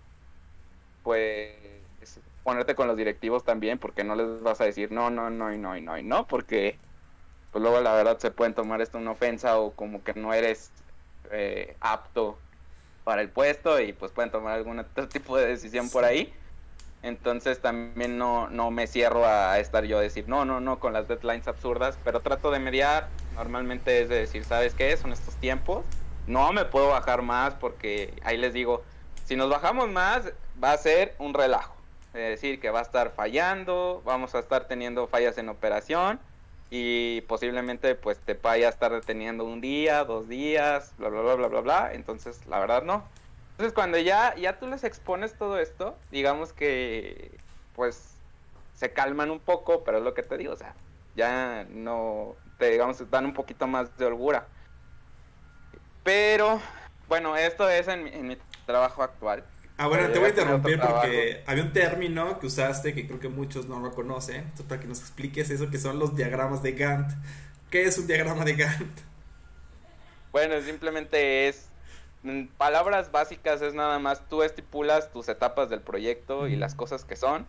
[1.03, 1.53] pues,
[2.43, 5.57] ponerte con los directivos también, porque no les vas a decir no, no, no, y
[5.57, 6.77] no, y no, y no, porque
[7.51, 10.71] pues luego la verdad se pueden tomar esto una ofensa o como que no eres
[11.31, 12.37] eh, apto
[13.03, 16.33] para el puesto y pues pueden tomar algún otro tipo de decisión por ahí.
[17.01, 20.91] Entonces también no, no me cierro a estar yo a decir no, no, no con
[20.93, 23.07] las deadlines absurdas, pero trato de mediar.
[23.35, 24.95] Normalmente es de decir, ¿sabes qué?
[24.97, 25.85] Son estos tiempos.
[26.27, 28.83] No me puedo bajar más porque ahí les digo,
[29.25, 30.31] si nos bajamos más
[30.63, 31.75] va a ser un relajo.
[32.13, 36.19] Es decir, que va a estar fallando, vamos a estar teniendo fallas en operación
[36.69, 41.35] y posiblemente pues te vaya a estar deteniendo un día, dos días, bla, bla, bla,
[41.35, 41.93] bla, bla, bla.
[41.93, 43.03] Entonces, la verdad no.
[43.51, 47.31] Entonces cuando ya, ya tú les expones todo esto, digamos que
[47.75, 48.15] pues
[48.75, 50.73] se calman un poco, pero es lo que te digo, o sea,
[51.15, 54.47] ya no, te digamos, dan un poquito más de holgura.
[56.03, 56.61] Pero,
[57.07, 59.43] bueno, esto es en mi, trabajo actual.
[59.77, 63.27] Ah, bueno, te voy a interrumpir porque había un término que usaste que creo que
[63.27, 64.37] muchos no lo conocen.
[64.37, 67.11] Entonces, para que nos expliques eso, que son los diagramas de Gantt.
[67.69, 68.99] ¿Qué es un diagrama de Gantt?
[70.31, 71.69] Bueno, simplemente es
[72.57, 77.15] palabras básicas es nada más tú estipulas tus etapas del proyecto y las cosas que
[77.15, 77.45] son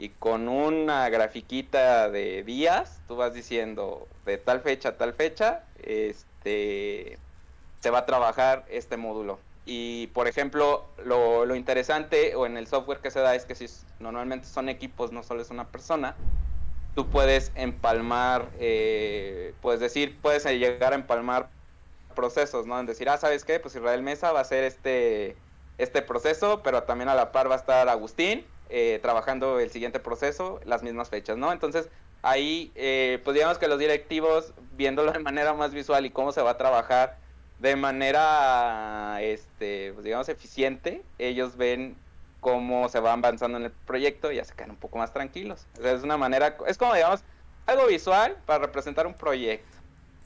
[0.00, 5.62] y con una grafiquita de días tú vas diciendo de tal fecha a tal fecha
[5.82, 7.18] este
[7.80, 12.66] se va a trabajar este módulo y por ejemplo lo, lo interesante o en el
[12.66, 13.66] software que se da es que si
[13.98, 16.16] normalmente son equipos no solo es una persona
[16.94, 21.50] tú puedes empalmar eh, puedes decir puedes llegar a empalmar
[22.14, 22.78] procesos, ¿no?
[22.78, 23.60] En decir, ah, ¿sabes qué?
[23.60, 25.36] Pues Israel Mesa va a hacer este,
[25.78, 30.00] este proceso, pero también a la par va a estar Agustín eh, trabajando el siguiente
[30.00, 31.52] proceso, las mismas fechas, ¿no?
[31.52, 31.88] Entonces,
[32.22, 36.42] ahí, eh, pues digamos que los directivos, viéndolo de manera más visual y cómo se
[36.42, 37.18] va a trabajar
[37.58, 41.96] de manera, este, pues digamos, eficiente, ellos ven
[42.40, 45.66] cómo se va avanzando en el proyecto y ya se quedan un poco más tranquilos.
[45.82, 47.22] es una manera, es como, digamos,
[47.66, 49.76] algo visual para representar un proyecto.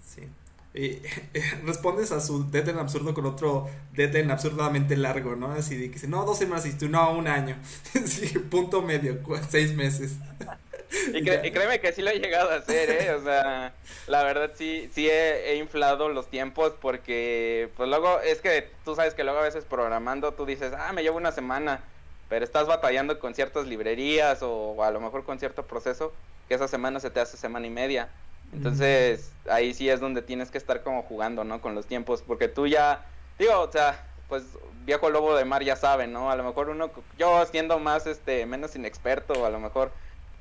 [0.00, 0.28] Sí.
[0.74, 1.00] Y
[1.64, 5.52] respondes a su deadline absurdo con otro deadline absurdamente largo, ¿no?
[5.52, 7.56] Así de que dice, no, dos semanas y tú, no, un año.
[8.50, 10.16] punto medio, seis meses.
[11.12, 13.12] y, créeme que sí lo he llegado a hacer, ¿eh?
[13.12, 13.72] O sea,
[14.08, 19.14] la verdad sí, sí he, inflado los tiempos porque, pues luego, es que tú sabes
[19.14, 21.84] que luego a veces programando tú dices, ah, me llevo una semana,
[22.28, 26.12] pero estás batallando con ciertas librerías o a lo mejor con cierto proceso
[26.48, 28.08] que esa semana se te hace semana y media.
[28.54, 31.60] Entonces, ahí sí es donde tienes que estar como jugando, ¿no?
[31.60, 33.04] Con los tiempos, porque tú ya,
[33.38, 34.44] digo, o sea, pues
[34.86, 36.30] viejo lobo de mar ya sabe, ¿no?
[36.30, 39.92] A lo mejor uno, yo siendo más, este, menos inexperto, a lo mejor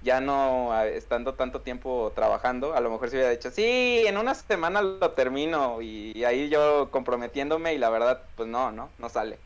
[0.04, 4.36] ya no estando tanto tiempo trabajando, a lo mejor se hubiera dicho, sí, en una
[4.36, 8.89] semana lo termino y, ahí yo comprometiéndome y la verdad, pues no, ¿no?
[8.99, 9.39] No sale.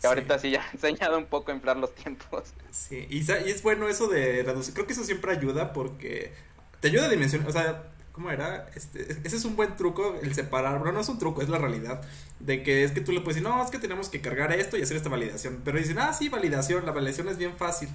[0.00, 2.52] Que ahorita sí ya he enseñado un poco a inflar los tiempos.
[2.70, 6.32] Sí, y, y es bueno eso de reducir, creo que eso siempre ayuda porque
[6.80, 7.82] te ayuda a dimensionar, o sea,
[8.14, 8.70] ¿Cómo era?
[8.76, 10.78] Este, ese es un buen truco, el separar.
[10.78, 12.00] Bueno, no es un truco, es la realidad.
[12.38, 14.76] De que es que tú le puedes decir, no, es que tenemos que cargar esto
[14.76, 15.62] y hacer esta validación.
[15.64, 17.88] Pero dicen, ah, sí, validación, la validación es bien fácil.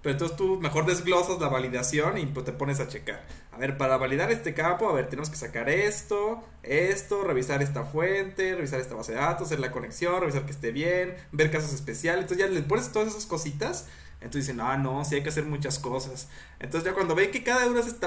[0.00, 3.26] Pero entonces tú mejor desglosas la validación y pues te pones a checar.
[3.50, 7.82] A ver, para validar este campo, a ver, tenemos que sacar esto, esto, revisar esta
[7.82, 11.72] fuente, revisar esta base de datos, hacer la conexión, revisar que esté bien, ver casos
[11.72, 12.22] especiales.
[12.22, 13.86] Entonces ya le pones todas esas cositas
[14.24, 16.28] entonces dicen, ah, no, sí hay que hacer muchas cosas.
[16.58, 17.98] Entonces ya cuando ven que cada una de esas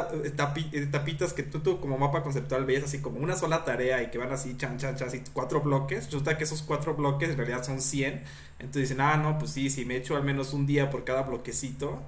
[0.74, 4.18] etapitas que tú, tú, como mapa conceptual veías así como una sola tarea y que
[4.18, 7.64] van así, chan, chan, chan, así cuatro bloques, resulta que esos cuatro bloques en realidad
[7.64, 8.24] son 100.
[8.58, 11.22] Entonces dicen, ah, no, pues sí, si me echo al menos un día por cada
[11.22, 12.02] bloquecito,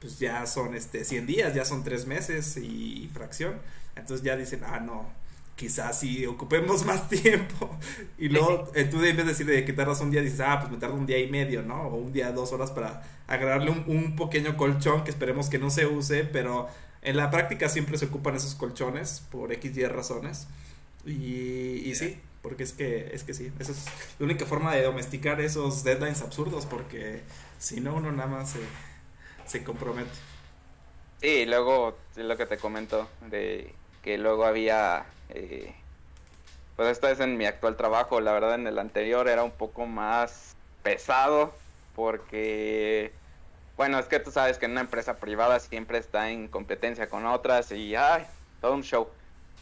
[0.00, 3.54] pues ya son este 100 días, ya son tres meses y fracción.
[3.96, 5.06] Entonces ya dicen, ah, no,
[5.56, 7.76] quizás si ocupemos más tiempo.
[8.18, 10.60] Y luego eh, tú en vez de decir de que tardas un día, dices, ah,
[10.60, 11.88] pues me tardo un día y medio, ¿no?
[11.88, 15.86] O un día, dos horas para agarrarle un, pequeño colchón que esperemos que no se
[15.86, 16.68] use, pero
[17.02, 20.46] en la práctica siempre se ocupan esos colchones por X y razones.
[21.04, 23.86] Y, y sí, porque es que, es que sí, esa es
[24.18, 27.22] la única forma de domesticar esos deadlines absurdos, porque
[27.58, 28.60] si no, uno nada más se,
[29.46, 30.10] se compromete.
[31.20, 35.74] Sí, luego lo que te comento, de que luego había eh,
[36.76, 39.86] pues esta es en mi actual trabajo, la verdad en el anterior era un poco
[39.86, 41.52] más pesado
[41.94, 43.12] porque,
[43.76, 47.24] bueno, es que tú sabes que en una empresa privada siempre está en competencia con
[47.24, 48.26] otras y, ay,
[48.60, 49.08] todo un show.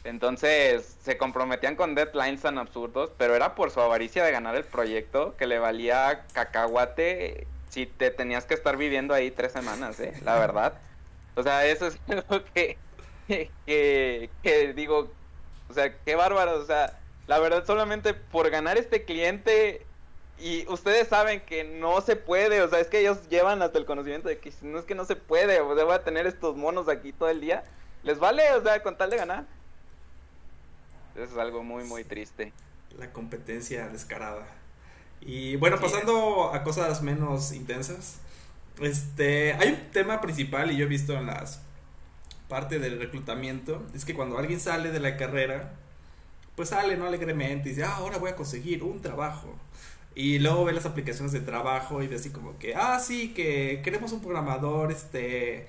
[0.03, 4.65] Entonces se comprometían con deadlines tan absurdos, pero era por su avaricia de ganar el
[4.65, 10.13] proyecto que le valía cacahuate si te tenías que estar viviendo ahí tres semanas, ¿eh?
[10.23, 10.75] La verdad.
[11.37, 11.99] O sea, eso es
[12.55, 12.79] que,
[13.27, 15.11] que digo,
[15.75, 16.61] o sea, qué bárbaro.
[16.61, 19.85] O sea, la verdad, solamente por ganar este cliente.
[20.39, 22.63] Y ustedes saben que no se puede.
[22.63, 25.05] O sea, es que ellos llevan hasta el conocimiento de que no es que no
[25.05, 25.61] se puede.
[25.61, 27.65] O sea, voy a tener estos monos aquí todo el día.
[28.05, 29.45] Les vale, o sea, con tal de ganar.
[31.17, 32.53] Eso es algo muy, muy triste.
[32.97, 34.47] La competencia descarada.
[35.21, 38.21] Y bueno, pasando a cosas menos intensas.
[38.81, 41.64] Este, hay un tema principal y yo he visto en las
[42.49, 45.73] parte del reclutamiento es que cuando alguien sale de la carrera,
[46.57, 47.07] pues sale, ¿no?
[47.07, 49.55] Alegremente y dice, ah, ahora voy a conseguir un trabajo.
[50.15, 53.81] Y luego ve las aplicaciones de trabajo y ve así como que, ah, sí, que
[53.83, 55.67] queremos un programador, este,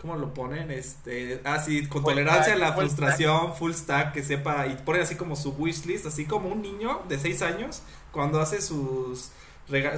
[0.00, 0.70] ¿cómo lo ponen?
[0.70, 5.16] Este, ah, sí, con tolerancia a la frustración, full stack, que sepa, y pone así
[5.16, 9.32] como su wishlist, así como un niño de 6 años, cuando hace sus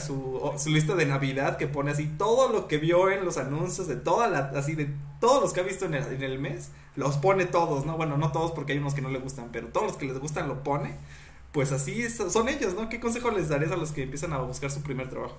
[0.01, 3.89] su, su, lista de Navidad que pone así todo lo que vio en los anuncios
[3.89, 4.89] de toda la, así de
[5.21, 7.97] todos los que ha visto en el, en el mes, los pone todos, ¿no?
[7.97, 10.19] Bueno, no todos porque hay unos que no le gustan, pero todos los que les
[10.19, 10.95] gustan lo pone.
[11.53, 12.89] Pues así son ellos, ¿no?
[12.89, 15.37] ¿Qué consejo les darías a los que empiezan a buscar su primer trabajo?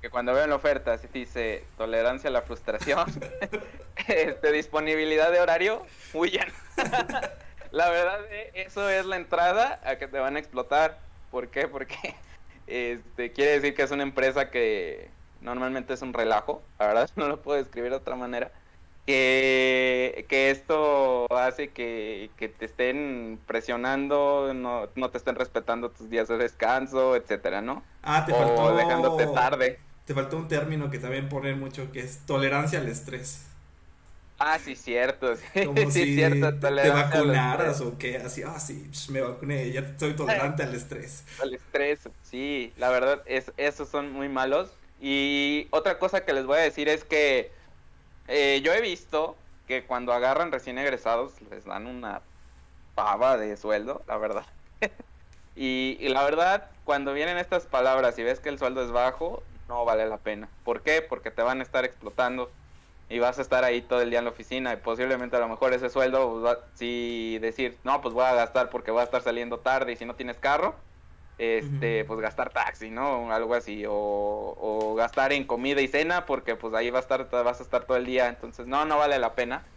[0.00, 3.06] que cuando vean la oferta si dice tolerancia a la frustración,
[4.08, 5.82] este, disponibilidad de horario,
[6.14, 6.48] huyan.
[7.70, 10.98] la verdad, eh, eso es la entrada a que te van a explotar.
[11.30, 11.68] ¿Por qué?
[11.68, 12.16] Porque
[12.70, 15.10] este, quiere decir que es una empresa que
[15.40, 18.52] normalmente es un relajo, la verdad, no lo puedo describir de otra manera.
[19.06, 26.08] Que, que esto hace que, que te estén presionando, no, no, te estén respetando tus
[26.10, 27.82] días de descanso, etcétera, ¿no?
[28.02, 28.62] Ah, te faltó.
[28.62, 29.80] O dejándote tarde.
[30.04, 33.49] Te faltó un término que también ponen mucho que es tolerancia al estrés.
[34.42, 35.36] Ah, sí, cierto.
[35.36, 39.70] Sí, Como sí, si cierto, te vacunaras o qué, así, ah, sí, psh, me vacuné,
[39.70, 41.24] ya soy tolerante al estrés.
[41.42, 44.70] Al estrés, sí, la verdad, es, esos son muy malos.
[44.98, 47.52] Y otra cosa que les voy a decir es que
[48.28, 49.36] eh, yo he visto
[49.68, 52.22] que cuando agarran recién egresados les dan una
[52.94, 54.46] pava de sueldo, la verdad.
[55.54, 59.42] y, y la verdad, cuando vienen estas palabras y ves que el sueldo es bajo,
[59.68, 60.48] no vale la pena.
[60.64, 61.02] ¿Por qué?
[61.02, 62.50] Porque te van a estar explotando
[63.10, 65.48] y vas a estar ahí todo el día en la oficina y posiblemente a lo
[65.50, 69.04] mejor ese sueldo, pues, va- si decir, no, pues voy a gastar porque voy a
[69.04, 70.76] estar saliendo tarde y si no tienes carro,
[71.38, 73.32] este, pues gastar taxi, ¿no?
[73.32, 77.28] Algo así, o, o gastar en comida y cena porque pues ahí va a estar,
[77.30, 79.70] vas a estar todo el día, entonces no, no vale la pena.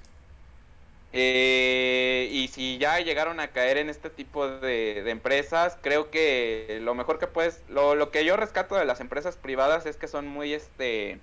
[1.16, 6.80] Eh, y si ya llegaron a caer en este tipo de, de empresas, creo que
[6.82, 10.08] lo mejor que puedes, lo, lo que yo rescato de las empresas privadas es que
[10.08, 11.22] son muy, este,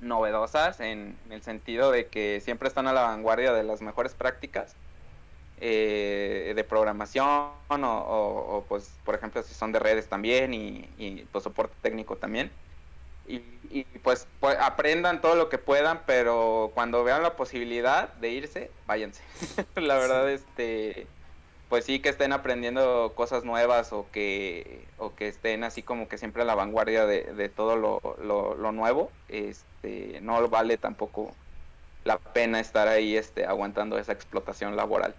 [0.00, 4.74] novedosas en, el sentido de que siempre están a la vanguardia de las mejores prácticas
[5.60, 7.26] eh, de programación
[7.68, 11.74] o, o- o, pues por ejemplo si son de redes también y, y, pues soporte
[11.82, 12.50] técnico también.
[13.28, 13.36] Y,
[13.70, 18.70] y, pues, pues, aprendan todo lo que puedan pero cuando vean la posibilidad de irse
[18.86, 19.22] váyanse.
[19.76, 21.06] La verdad este
[21.68, 26.18] pues sí que estén aprendiendo cosas nuevas o que o que estén así como que
[26.18, 31.34] siempre a la vanguardia de, todo lo, lo, lo nuevo este no vale tampoco
[32.04, 35.14] la pena estar ahí este aguantando esa explotación laboral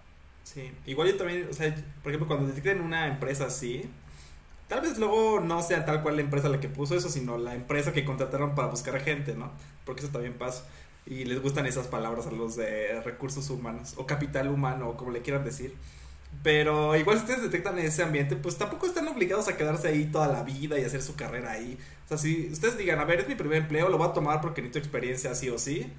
[0.48, 3.90] Sí, igual yo también, o sea, por ejemplo, cuando detecten una empresa así,
[4.66, 7.54] tal vez luego no sea tal cual la empresa la que puso eso, sino la
[7.54, 9.50] empresa que contrataron para buscar gente, ¿no?
[9.84, 10.64] Porque eso también pasa.
[11.04, 15.10] Y les gustan esas palabras a los de recursos humanos, o capital humano, o como
[15.10, 15.74] le quieran decir.
[16.42, 20.28] Pero igual si ustedes detectan ese ambiente, pues tampoco están obligados a quedarse ahí toda
[20.28, 21.78] la vida y hacer su carrera ahí.
[22.04, 24.40] O sea, si ustedes digan, a ver, es mi primer empleo, lo voy a tomar
[24.40, 25.92] porque necesito experiencia sí o sí.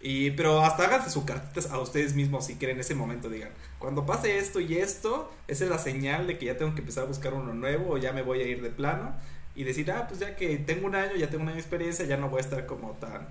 [0.00, 3.50] Y, pero hasta háganse sus cartitas a ustedes mismos si quieren en ese momento, digan,
[3.78, 7.04] cuando pase esto y esto, esa es la señal de que ya tengo que empezar
[7.04, 9.14] a buscar uno nuevo o ya me voy a ir de plano.
[9.56, 12.04] Y decir, ah, pues ya que tengo un año, ya tengo un año de experiencia,
[12.04, 13.26] ya no voy a estar como tan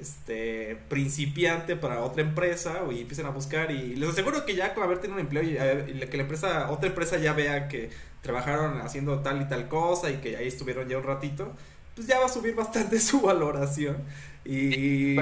[0.00, 4.82] este principiante para otra empresa y empiecen a buscar y les aseguro que ya con
[4.84, 5.50] haber tenido un empleo y,
[5.90, 7.90] y la- que la empresa otra empresa ya vea que
[8.22, 11.54] trabajaron haciendo tal y tal cosa y que ahí estuvieron ya un ratito
[12.00, 13.98] pues ya va a subir bastante su valoración.
[14.42, 15.18] Y,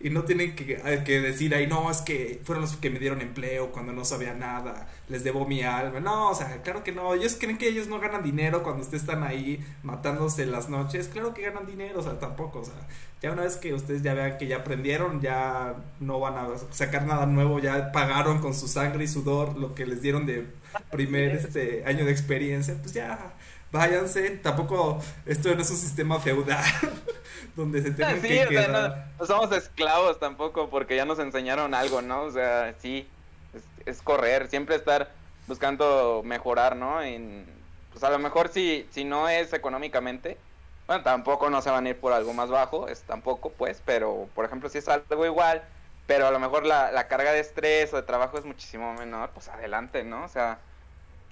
[0.00, 3.20] y no tienen que, que decir ahí no es que fueron los que me dieron
[3.20, 7.14] empleo cuando no sabía nada les debo mi alma no o sea claro que no.
[7.14, 11.08] Ellos creen que ellos no ganan dinero cuando ustedes están ahí matándose las noches.
[11.08, 12.74] Claro que ganan dinero o sea tampoco o sea
[13.22, 17.04] ya una vez que ustedes ya vean que ya aprendieron, ya no van a sacar
[17.06, 20.46] nada nuevo, ya pagaron con su sangre y sudor lo que les dieron de
[20.90, 23.34] primer este año de experiencia, pues ya
[23.70, 26.64] váyanse, tampoco esto no es un sistema feudal
[27.56, 28.70] donde se tengan sí, que o sea, quedar.
[28.70, 32.22] no, no somos esclavos tampoco porque ya nos enseñaron algo, ¿no?
[32.22, 33.08] O sea, sí,
[33.54, 35.10] es, es correr, siempre estar
[35.46, 37.02] buscando mejorar, ¿no?
[37.02, 37.46] En,
[37.90, 40.38] pues a lo mejor si, si no es económicamente,
[40.86, 44.28] bueno, tampoco no se van a ir por algo más bajo, es tampoco, pues, pero
[44.34, 45.62] por ejemplo, si es algo igual,
[46.06, 49.30] pero a lo mejor la, la carga de estrés o de trabajo es muchísimo menor,
[49.30, 50.24] pues adelante, ¿no?
[50.24, 50.58] O sea,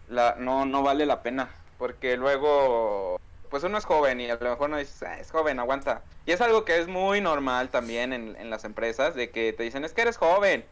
[0.08, 1.48] la, no, no vale la pena,
[1.78, 3.18] porque luego,
[3.50, 6.02] pues uno es joven y a lo mejor no dices, "Ah, es joven, aguanta.
[6.24, 9.62] Y es algo que es muy normal también en, en las empresas, de que te
[9.62, 10.64] dicen, es que eres joven,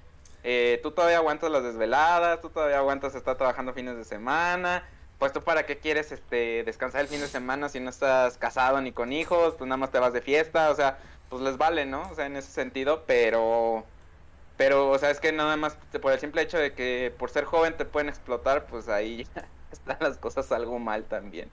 [0.43, 4.87] eh, tú todavía aguantas las desveladas, tú todavía aguantas estar trabajando fines de semana,
[5.19, 8.81] pues tú para qué quieres este descansar el fin de semana si no estás casado
[8.83, 10.99] ni con hijos, pues nada más te vas de fiesta, o sea,
[11.31, 12.09] pues les vale, ¿no?
[12.11, 13.85] O sea, en ese sentido, pero
[14.57, 17.45] pero o sea, es que nada más por el simple hecho de que por ser
[17.45, 19.27] joven te pueden explotar, pues ahí
[19.75, 21.49] están las cosas algo mal también.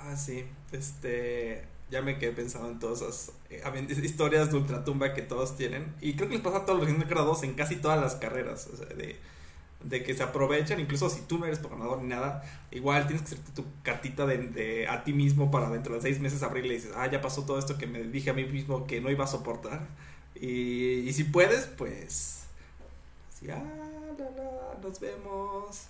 [0.00, 5.22] Ah, sí, este, ya me quedé pensando en todas esas eh, historias de ultratumba que
[5.22, 5.94] todos tienen.
[6.00, 8.68] Y creo que les pasa a todos los grados en casi todas las carreras.
[8.72, 9.16] O sea, de,
[9.82, 13.34] de que se aprovechan, incluso si tú no eres programador ni nada, igual tienes que
[13.34, 16.76] hacerte tu cartita de, de a ti mismo para dentro de seis meses abrirle y
[16.78, 19.24] dices, ah, ya pasó todo esto que me dije a mí mismo que no iba
[19.24, 19.86] a soportar.
[20.34, 22.44] Y, y si puedes, pues,
[23.30, 23.83] así, ah,
[24.18, 25.82] la, la, nos vemos.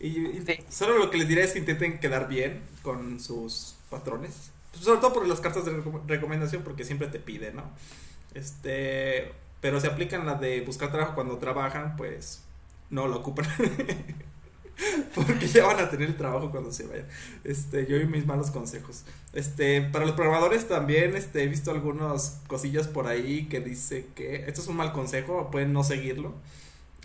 [0.00, 0.58] Y, y Sí.
[0.68, 4.50] solo lo que les diré es que intenten quedar bien con sus patrones.
[4.80, 5.72] sobre todo por las cartas de
[6.06, 7.64] recomendación, porque siempre te pide, ¿no?
[8.34, 12.42] Este, pero se aplican las de buscar trabajo cuando trabajan, pues
[12.90, 13.46] no lo ocupan.
[15.14, 17.06] Porque ya van a tener el trabajo cuando se vayan.
[17.44, 19.04] Este, yo y mis malos consejos.
[19.32, 24.46] Este, para los programadores también, este, he visto algunas cosillas por ahí que dice que
[24.46, 26.34] esto es un mal consejo, pueden no seguirlo.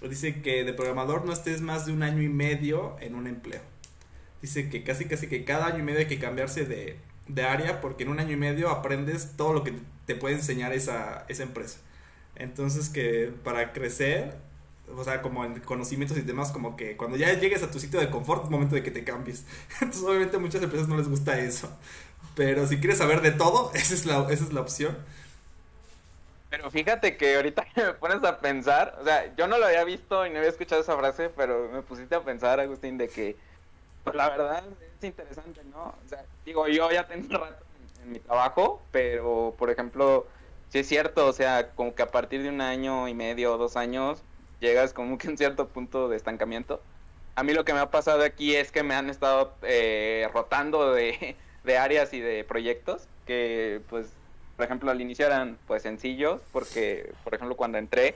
[0.01, 3.61] Dice que de programador no estés más de un año y medio en un empleo.
[4.41, 7.81] Dice que casi casi que cada año y medio hay que cambiarse de, de área
[7.81, 9.73] porque en un año y medio aprendes todo lo que
[10.05, 11.79] te puede enseñar esa, esa empresa.
[12.35, 14.35] Entonces que para crecer
[14.95, 17.99] o sea, como en conocimientos y demás, como que cuando ya llegues a tu sitio
[17.99, 19.45] de confort es momento de que te cambies.
[19.81, 21.69] Entonces, obviamente a muchas empresas no les gusta eso.
[22.35, 24.97] Pero si quieres saber de todo, esa es la, esa es la opción.
[26.49, 29.83] Pero fíjate que ahorita que me pones a pensar, o sea, yo no lo había
[29.83, 33.35] visto y no había escuchado esa frase, pero me pusiste a pensar, Agustín, de que,
[34.03, 34.63] pues la verdad
[34.97, 35.95] es interesante, ¿no?
[36.05, 37.65] O sea, digo, yo ya tengo rato
[38.03, 40.27] en mi trabajo, pero, por ejemplo,
[40.69, 43.57] sí es cierto, o sea, como que a partir de un año y medio o
[43.57, 44.23] dos años,
[44.59, 46.81] llegas como que a un cierto punto de estancamiento.
[47.35, 50.93] A mí lo que me ha pasado aquí es que me han estado eh, rotando
[50.93, 54.07] de, de, áreas y de proyectos que, pues,
[54.57, 58.15] por ejemplo, al inicio eran pues sencillos porque, por ejemplo, cuando entré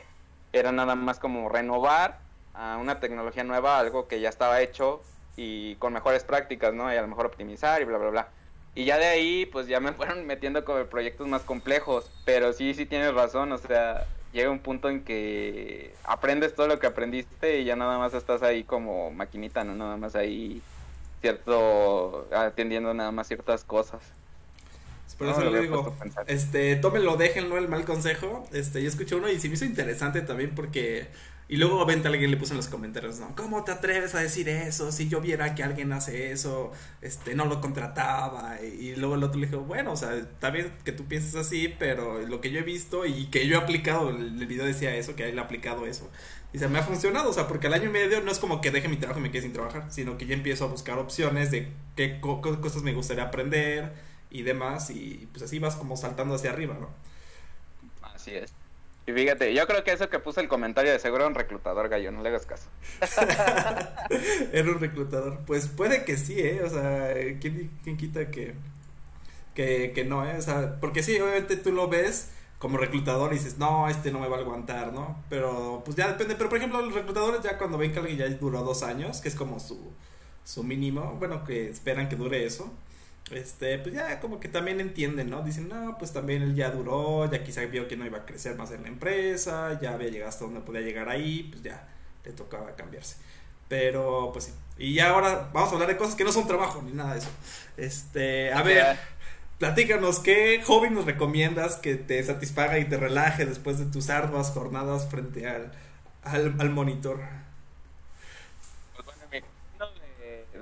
[0.51, 2.17] era nada más como renovar
[2.55, 5.01] a una tecnología nueva, algo que ya estaba hecho
[5.37, 6.91] y con mejores prácticas, ¿no?
[6.91, 8.27] Y a lo mejor optimizar y bla, bla, bla.
[8.73, 12.73] Y ya de ahí, pues ya me fueron metiendo con proyectos más complejos, pero sí,
[12.73, 17.59] sí tienes razón, o sea, llega un punto en que aprendes todo lo que aprendiste
[17.59, 19.75] y ya nada más estás ahí como maquinita, ¿no?
[19.75, 20.61] Nada más ahí
[21.21, 24.01] cierto, atendiendo nada más ciertas cosas.
[25.17, 25.95] Por eso le digo,
[26.27, 28.47] este, tómenlo, déjenlo el mal consejo.
[28.53, 31.09] Este, yo escuché uno y se me hizo interesante también porque
[31.51, 33.35] y luego vente alguien le puso en los comentarios, ¿no?
[33.35, 34.89] ¿Cómo te atreves a decir eso?
[34.93, 36.71] Si yo viera que alguien hace eso,
[37.01, 38.61] este, no lo contrataba.
[38.61, 41.67] Y, luego el otro le dijo, bueno, o sea, está bien que tú pienses así,
[41.77, 45.13] pero lo que yo he visto y que yo he aplicado, el, video decía eso,
[45.17, 46.09] que él ha aplicado eso.
[46.53, 48.61] Y se me ha funcionado, o sea, porque al año y medio no es como
[48.61, 50.99] que deje mi trabajo y me quede sin trabajar, sino que ya empiezo a buscar
[50.99, 53.91] opciones de qué cosas me gustaría aprender
[54.31, 54.89] y demás.
[54.89, 56.89] Y pues así vas como saltando hacia arriba, ¿no?
[58.01, 58.51] Así es.
[59.07, 61.89] Y fíjate, yo creo que eso que puse el comentario de seguro era un reclutador
[61.89, 62.67] gallo, no le hagas caso.
[64.53, 65.39] era un reclutador.
[65.45, 66.61] Pues puede que sí, ¿eh?
[66.63, 68.53] O sea, ¿quién, quién quita que,
[69.55, 70.37] que, que no, ¿eh?
[70.37, 72.29] O sea, porque sí, obviamente tú lo ves
[72.59, 75.23] como reclutador y dices, no, este no me va a aguantar, ¿no?
[75.29, 76.35] Pero pues ya depende.
[76.35, 79.29] Pero por ejemplo, los reclutadores ya cuando ven que alguien ya duró dos años, que
[79.29, 79.91] es como su,
[80.43, 82.71] su mínimo, bueno, que esperan que dure eso
[83.31, 85.41] este, pues ya como que también entienden, ¿no?
[85.43, 88.55] Dicen, no, pues también él ya duró, ya quizá vio que no iba a crecer
[88.55, 91.87] más en la empresa, ya había llegado hasta donde podía llegar ahí, pues ya
[92.25, 93.15] le tocaba cambiarse.
[93.67, 94.53] Pero, pues sí.
[94.77, 97.19] Y ya ahora vamos a hablar de cosas que no son trabajo ni nada de
[97.19, 97.29] eso.
[97.77, 98.97] Este, a ver,
[99.59, 104.51] platícanos, ¿qué hobby nos recomiendas que te satisfaga y te relaje después de tus arduas
[104.51, 105.71] jornadas frente al,
[106.23, 107.19] al, al monitor?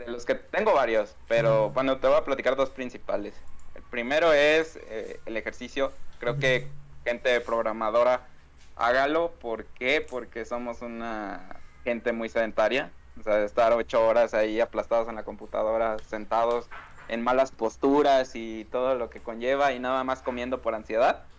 [0.09, 3.33] Los que tengo varios, pero bueno, te voy a platicar dos principales.
[3.75, 5.91] El primero es eh, el ejercicio.
[6.19, 6.67] Creo que
[7.05, 8.27] gente programadora,
[8.75, 9.31] hágalo.
[9.39, 10.05] ¿Por qué?
[10.07, 12.91] Porque somos una gente muy sedentaria.
[13.19, 16.69] O sea, estar ocho horas ahí aplastados en la computadora, sentados
[17.09, 21.23] en malas posturas y todo lo que conlleva y nada más comiendo por ansiedad.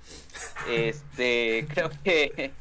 [0.68, 2.53] Este, creo que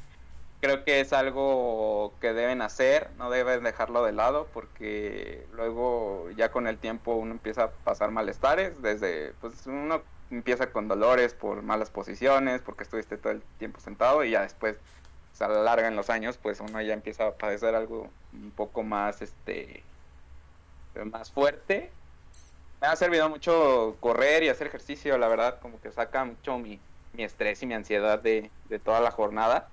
[0.61, 6.51] creo que es algo que deben hacer, no deben dejarlo de lado porque luego ya
[6.51, 10.01] con el tiempo uno empieza a pasar malestares, desde pues uno
[10.31, 14.75] empieza con dolores por malas posiciones, porque estuviste todo el tiempo sentado y ya después
[15.33, 19.83] se alargan los años, pues uno ya empieza a padecer algo un poco más este
[21.05, 21.91] más fuerte.
[22.81, 26.79] Me ha servido mucho correr y hacer ejercicio, la verdad, como que saca mucho mi,
[27.13, 29.69] mi estrés y mi ansiedad de, de toda la jornada.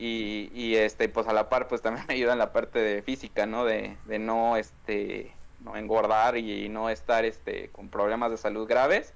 [0.00, 3.46] Y, este pues a la par pues también me ayuda en la parte de física
[3.46, 8.68] no de, de no este no engordar y no estar este con problemas de salud
[8.68, 9.12] graves.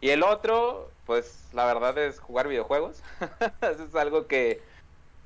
[0.00, 3.02] Y el otro pues la verdad es jugar videojuegos.
[3.62, 4.60] Eso es algo que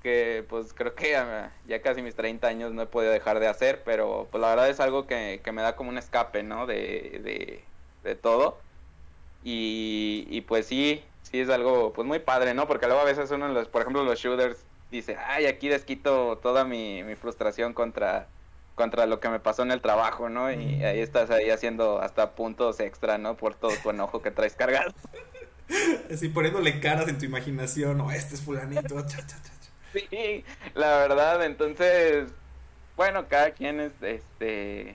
[0.03, 1.11] que pues creo que
[1.67, 4.69] ya, casi mis 30 años no he podido dejar de hacer pero pues la verdad
[4.71, 7.65] es algo que, que me da como un escape no de, de,
[8.05, 8.59] de todo.
[9.43, 12.67] Y, y pues sí sí es algo pues muy padre, ¿no?
[12.67, 16.65] Porque luego a veces uno, los, por ejemplo, los shooters dice, ay, aquí desquito toda
[16.65, 18.29] mi, frustración contra,
[18.75, 20.51] contra lo que me pasó en el trabajo, ¿no?
[20.53, 23.37] Y ahí estás ahí haciendo hasta puntos extra, ¿no?
[23.37, 24.93] Por todo tu enojo que traes cargado.
[26.13, 29.05] Así poniéndole caras en tu imaginación, o este es fulanito,
[29.93, 32.29] Sí, la verdad, entonces,
[32.97, 34.95] bueno, cada quien es, este,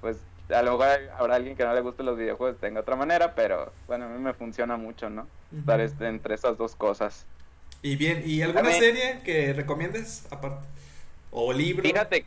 [0.00, 0.18] pues
[0.54, 3.72] a lo mejor habrá alguien que no le guste los videojuegos tenga otra manera, pero
[3.86, 5.26] bueno, a mí me funciona mucho, ¿no?
[5.56, 7.26] Estar este, entre esas dos cosas.
[7.82, 10.66] Y bien, ¿y alguna serie que recomiendes aparte?
[11.32, 11.82] ¿O libro?
[11.82, 12.24] Fíjate,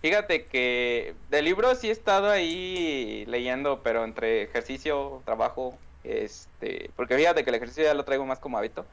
[0.00, 7.16] fíjate que de libros sí he estado ahí leyendo, pero entre ejercicio, trabajo, este, porque
[7.16, 8.86] fíjate que el ejercicio ya lo traigo más como hábito.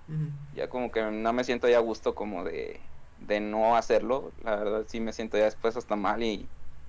[0.56, 2.80] Ya como que no me siento ya a gusto como de,
[3.20, 4.32] de no hacerlo.
[4.43, 6.47] La verdad sí me siento ya después hasta mal y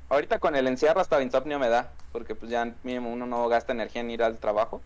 [0.08, 3.72] ahorita con el encierro hasta insomnio me da, porque pues ya mínimo uno no gasta
[3.74, 4.80] energía en ir al trabajo.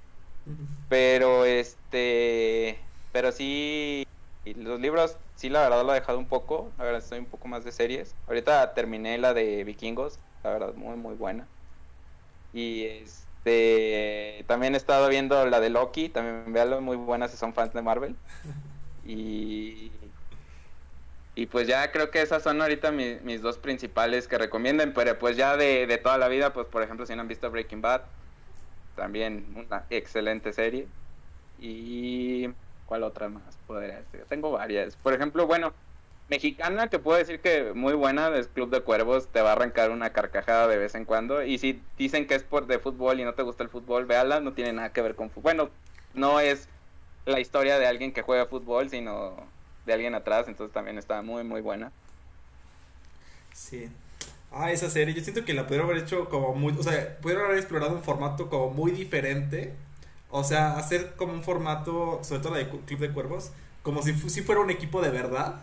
[0.89, 2.79] Pero este,
[3.13, 4.07] pero sí,
[4.45, 6.71] los libros, sí, la verdad lo he dejado un poco.
[6.79, 8.15] La verdad, estoy un poco más de series.
[8.27, 11.47] Ahorita terminé la de Vikingos, la verdad, muy, muy buena.
[12.53, 17.55] Y este, también he estado viendo la de Loki, también véanlo, muy buena si son
[17.55, 18.17] fans de Marvel.
[19.11, 19.91] Y,
[21.35, 25.35] y pues ya creo que esas son ahorita mis, dos principales que recomienden, pero pues
[25.35, 28.03] ya de, de toda la vida, pues por ejemplo, si no han visto Breaking Bad,
[28.97, 30.89] también una excelente serie.
[31.59, 32.51] Y
[32.89, 34.24] ¿Cuál otra más podría decir?
[34.28, 34.97] Tengo varias.
[34.97, 35.74] Por ejemplo, bueno,
[36.30, 39.91] mexicana que puedo decir que muy buena es Club de Cuervos, te va a arrancar
[39.91, 41.43] una carcajada de vez en cuando.
[41.43, 44.41] Y si dicen que es por de fútbol y no te gusta el fútbol, véala,
[44.41, 45.43] no tiene nada que ver con fútbol.
[45.43, 45.70] Bueno,
[46.14, 46.66] no es
[47.26, 49.36] la historia de alguien que juega fútbol, sino
[49.84, 51.93] de alguien atrás, entonces también está muy, muy buena.
[53.53, 53.91] Sí.
[54.51, 57.45] Ah, esa serie, yo siento que la pudieron haber hecho como muy, o sea, pudieron
[57.45, 59.74] haber explorado un formato como muy diferente
[60.31, 63.51] o sea, hacer como un formato, sobre todo la de Club de Cuervos,
[63.83, 65.61] como si, si fuera un equipo de verdad.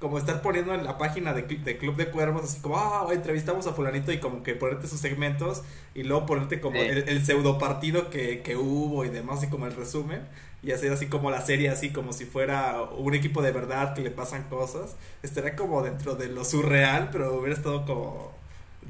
[0.00, 3.66] Como estar poniendo en la página de, de Club de Cuervos, así como, ah, entrevistamos
[3.66, 5.62] a Fulanito y como que ponerte sus segmentos
[5.94, 9.74] y luego ponerte como el, pseudo partido que, que hubo y demás, y como el
[9.74, 10.20] resumen
[10.64, 14.00] y hacer así como la serie, así como si fuera un equipo de verdad que
[14.00, 14.96] le pasan cosas.
[15.22, 18.32] Estaría como dentro de lo surreal, pero hubiera estado como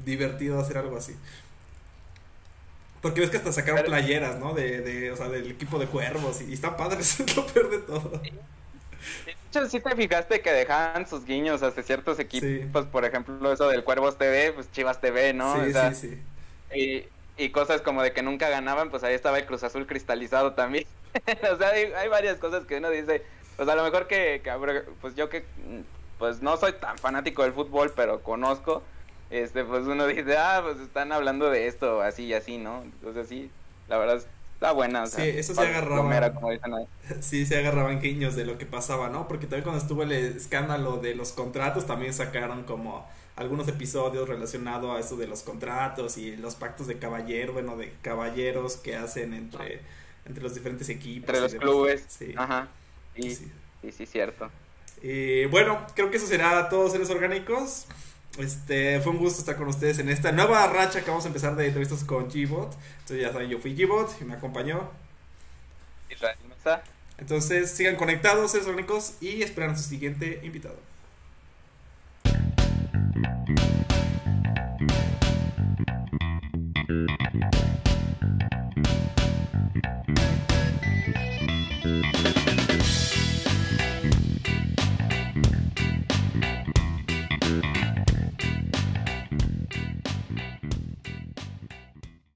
[0.05, 1.15] divertido hacer algo así.
[3.05, 4.55] Porque ves que hasta sacaron playeras, ¿no?
[4.55, 7.69] De, de, o sea, del equipo de cuervos y, está padre, eso es lo peor
[7.69, 8.09] de todo.
[8.09, 13.67] De hecho, sí te fijaste que dejaban sus guiños hacia ciertos equipos, por ejemplo, eso
[13.67, 15.53] del Cuervos TV, pues Chivas TV, ¿no?
[15.63, 16.19] Sí, sí,
[16.73, 17.07] sí.
[17.37, 20.87] Y, cosas como de que nunca ganaban, pues ahí estaba el Cruz Azul cristalizado también.
[21.53, 23.21] o sea, hay, varias cosas que uno dice,
[23.55, 24.51] pues a lo mejor que, que,
[24.99, 25.45] pues yo que,
[26.17, 28.81] pues no soy tan fanático del fútbol, pero conozco,
[29.29, 32.83] este, pues uno dice, ah, pues están hablando de esto, así y así, ¿no?
[32.83, 33.49] Entonces sí,
[33.87, 34.21] la verdad
[34.53, 35.05] está buena.
[35.07, 36.87] sí, eso se agarraba.
[37.21, 39.27] Sí, se agarraban guiños de lo que pasaba, ¿no?
[39.27, 44.95] Porque también cuando estuvo el escándalo de los contratos, también sacaron como algunos episodios relacionados
[44.95, 49.33] a eso de los contratos y los pactos de caballero, bueno, de caballeros que hacen
[49.33, 49.81] entre,
[50.25, 51.29] entre los diferentes equipos.
[51.29, 52.05] Entre los clubes.
[52.07, 52.33] Sí.
[52.37, 52.69] Ajá.
[53.15, 54.49] Sí, sí, sí, cierto.
[55.01, 57.85] Y bueno, creo que eso será todos seres orgánicos.
[58.37, 61.55] Este, fue un gusto estar con ustedes en esta nueva racha que vamos a empezar
[61.55, 62.75] de entrevistas con Gbot.
[62.99, 64.89] Entonces ya saben, yo fui Gbot y me acompañó.
[66.09, 66.37] Israel
[67.17, 70.77] Entonces sigan conectados, seres únicos, y esperan a su siguiente invitado.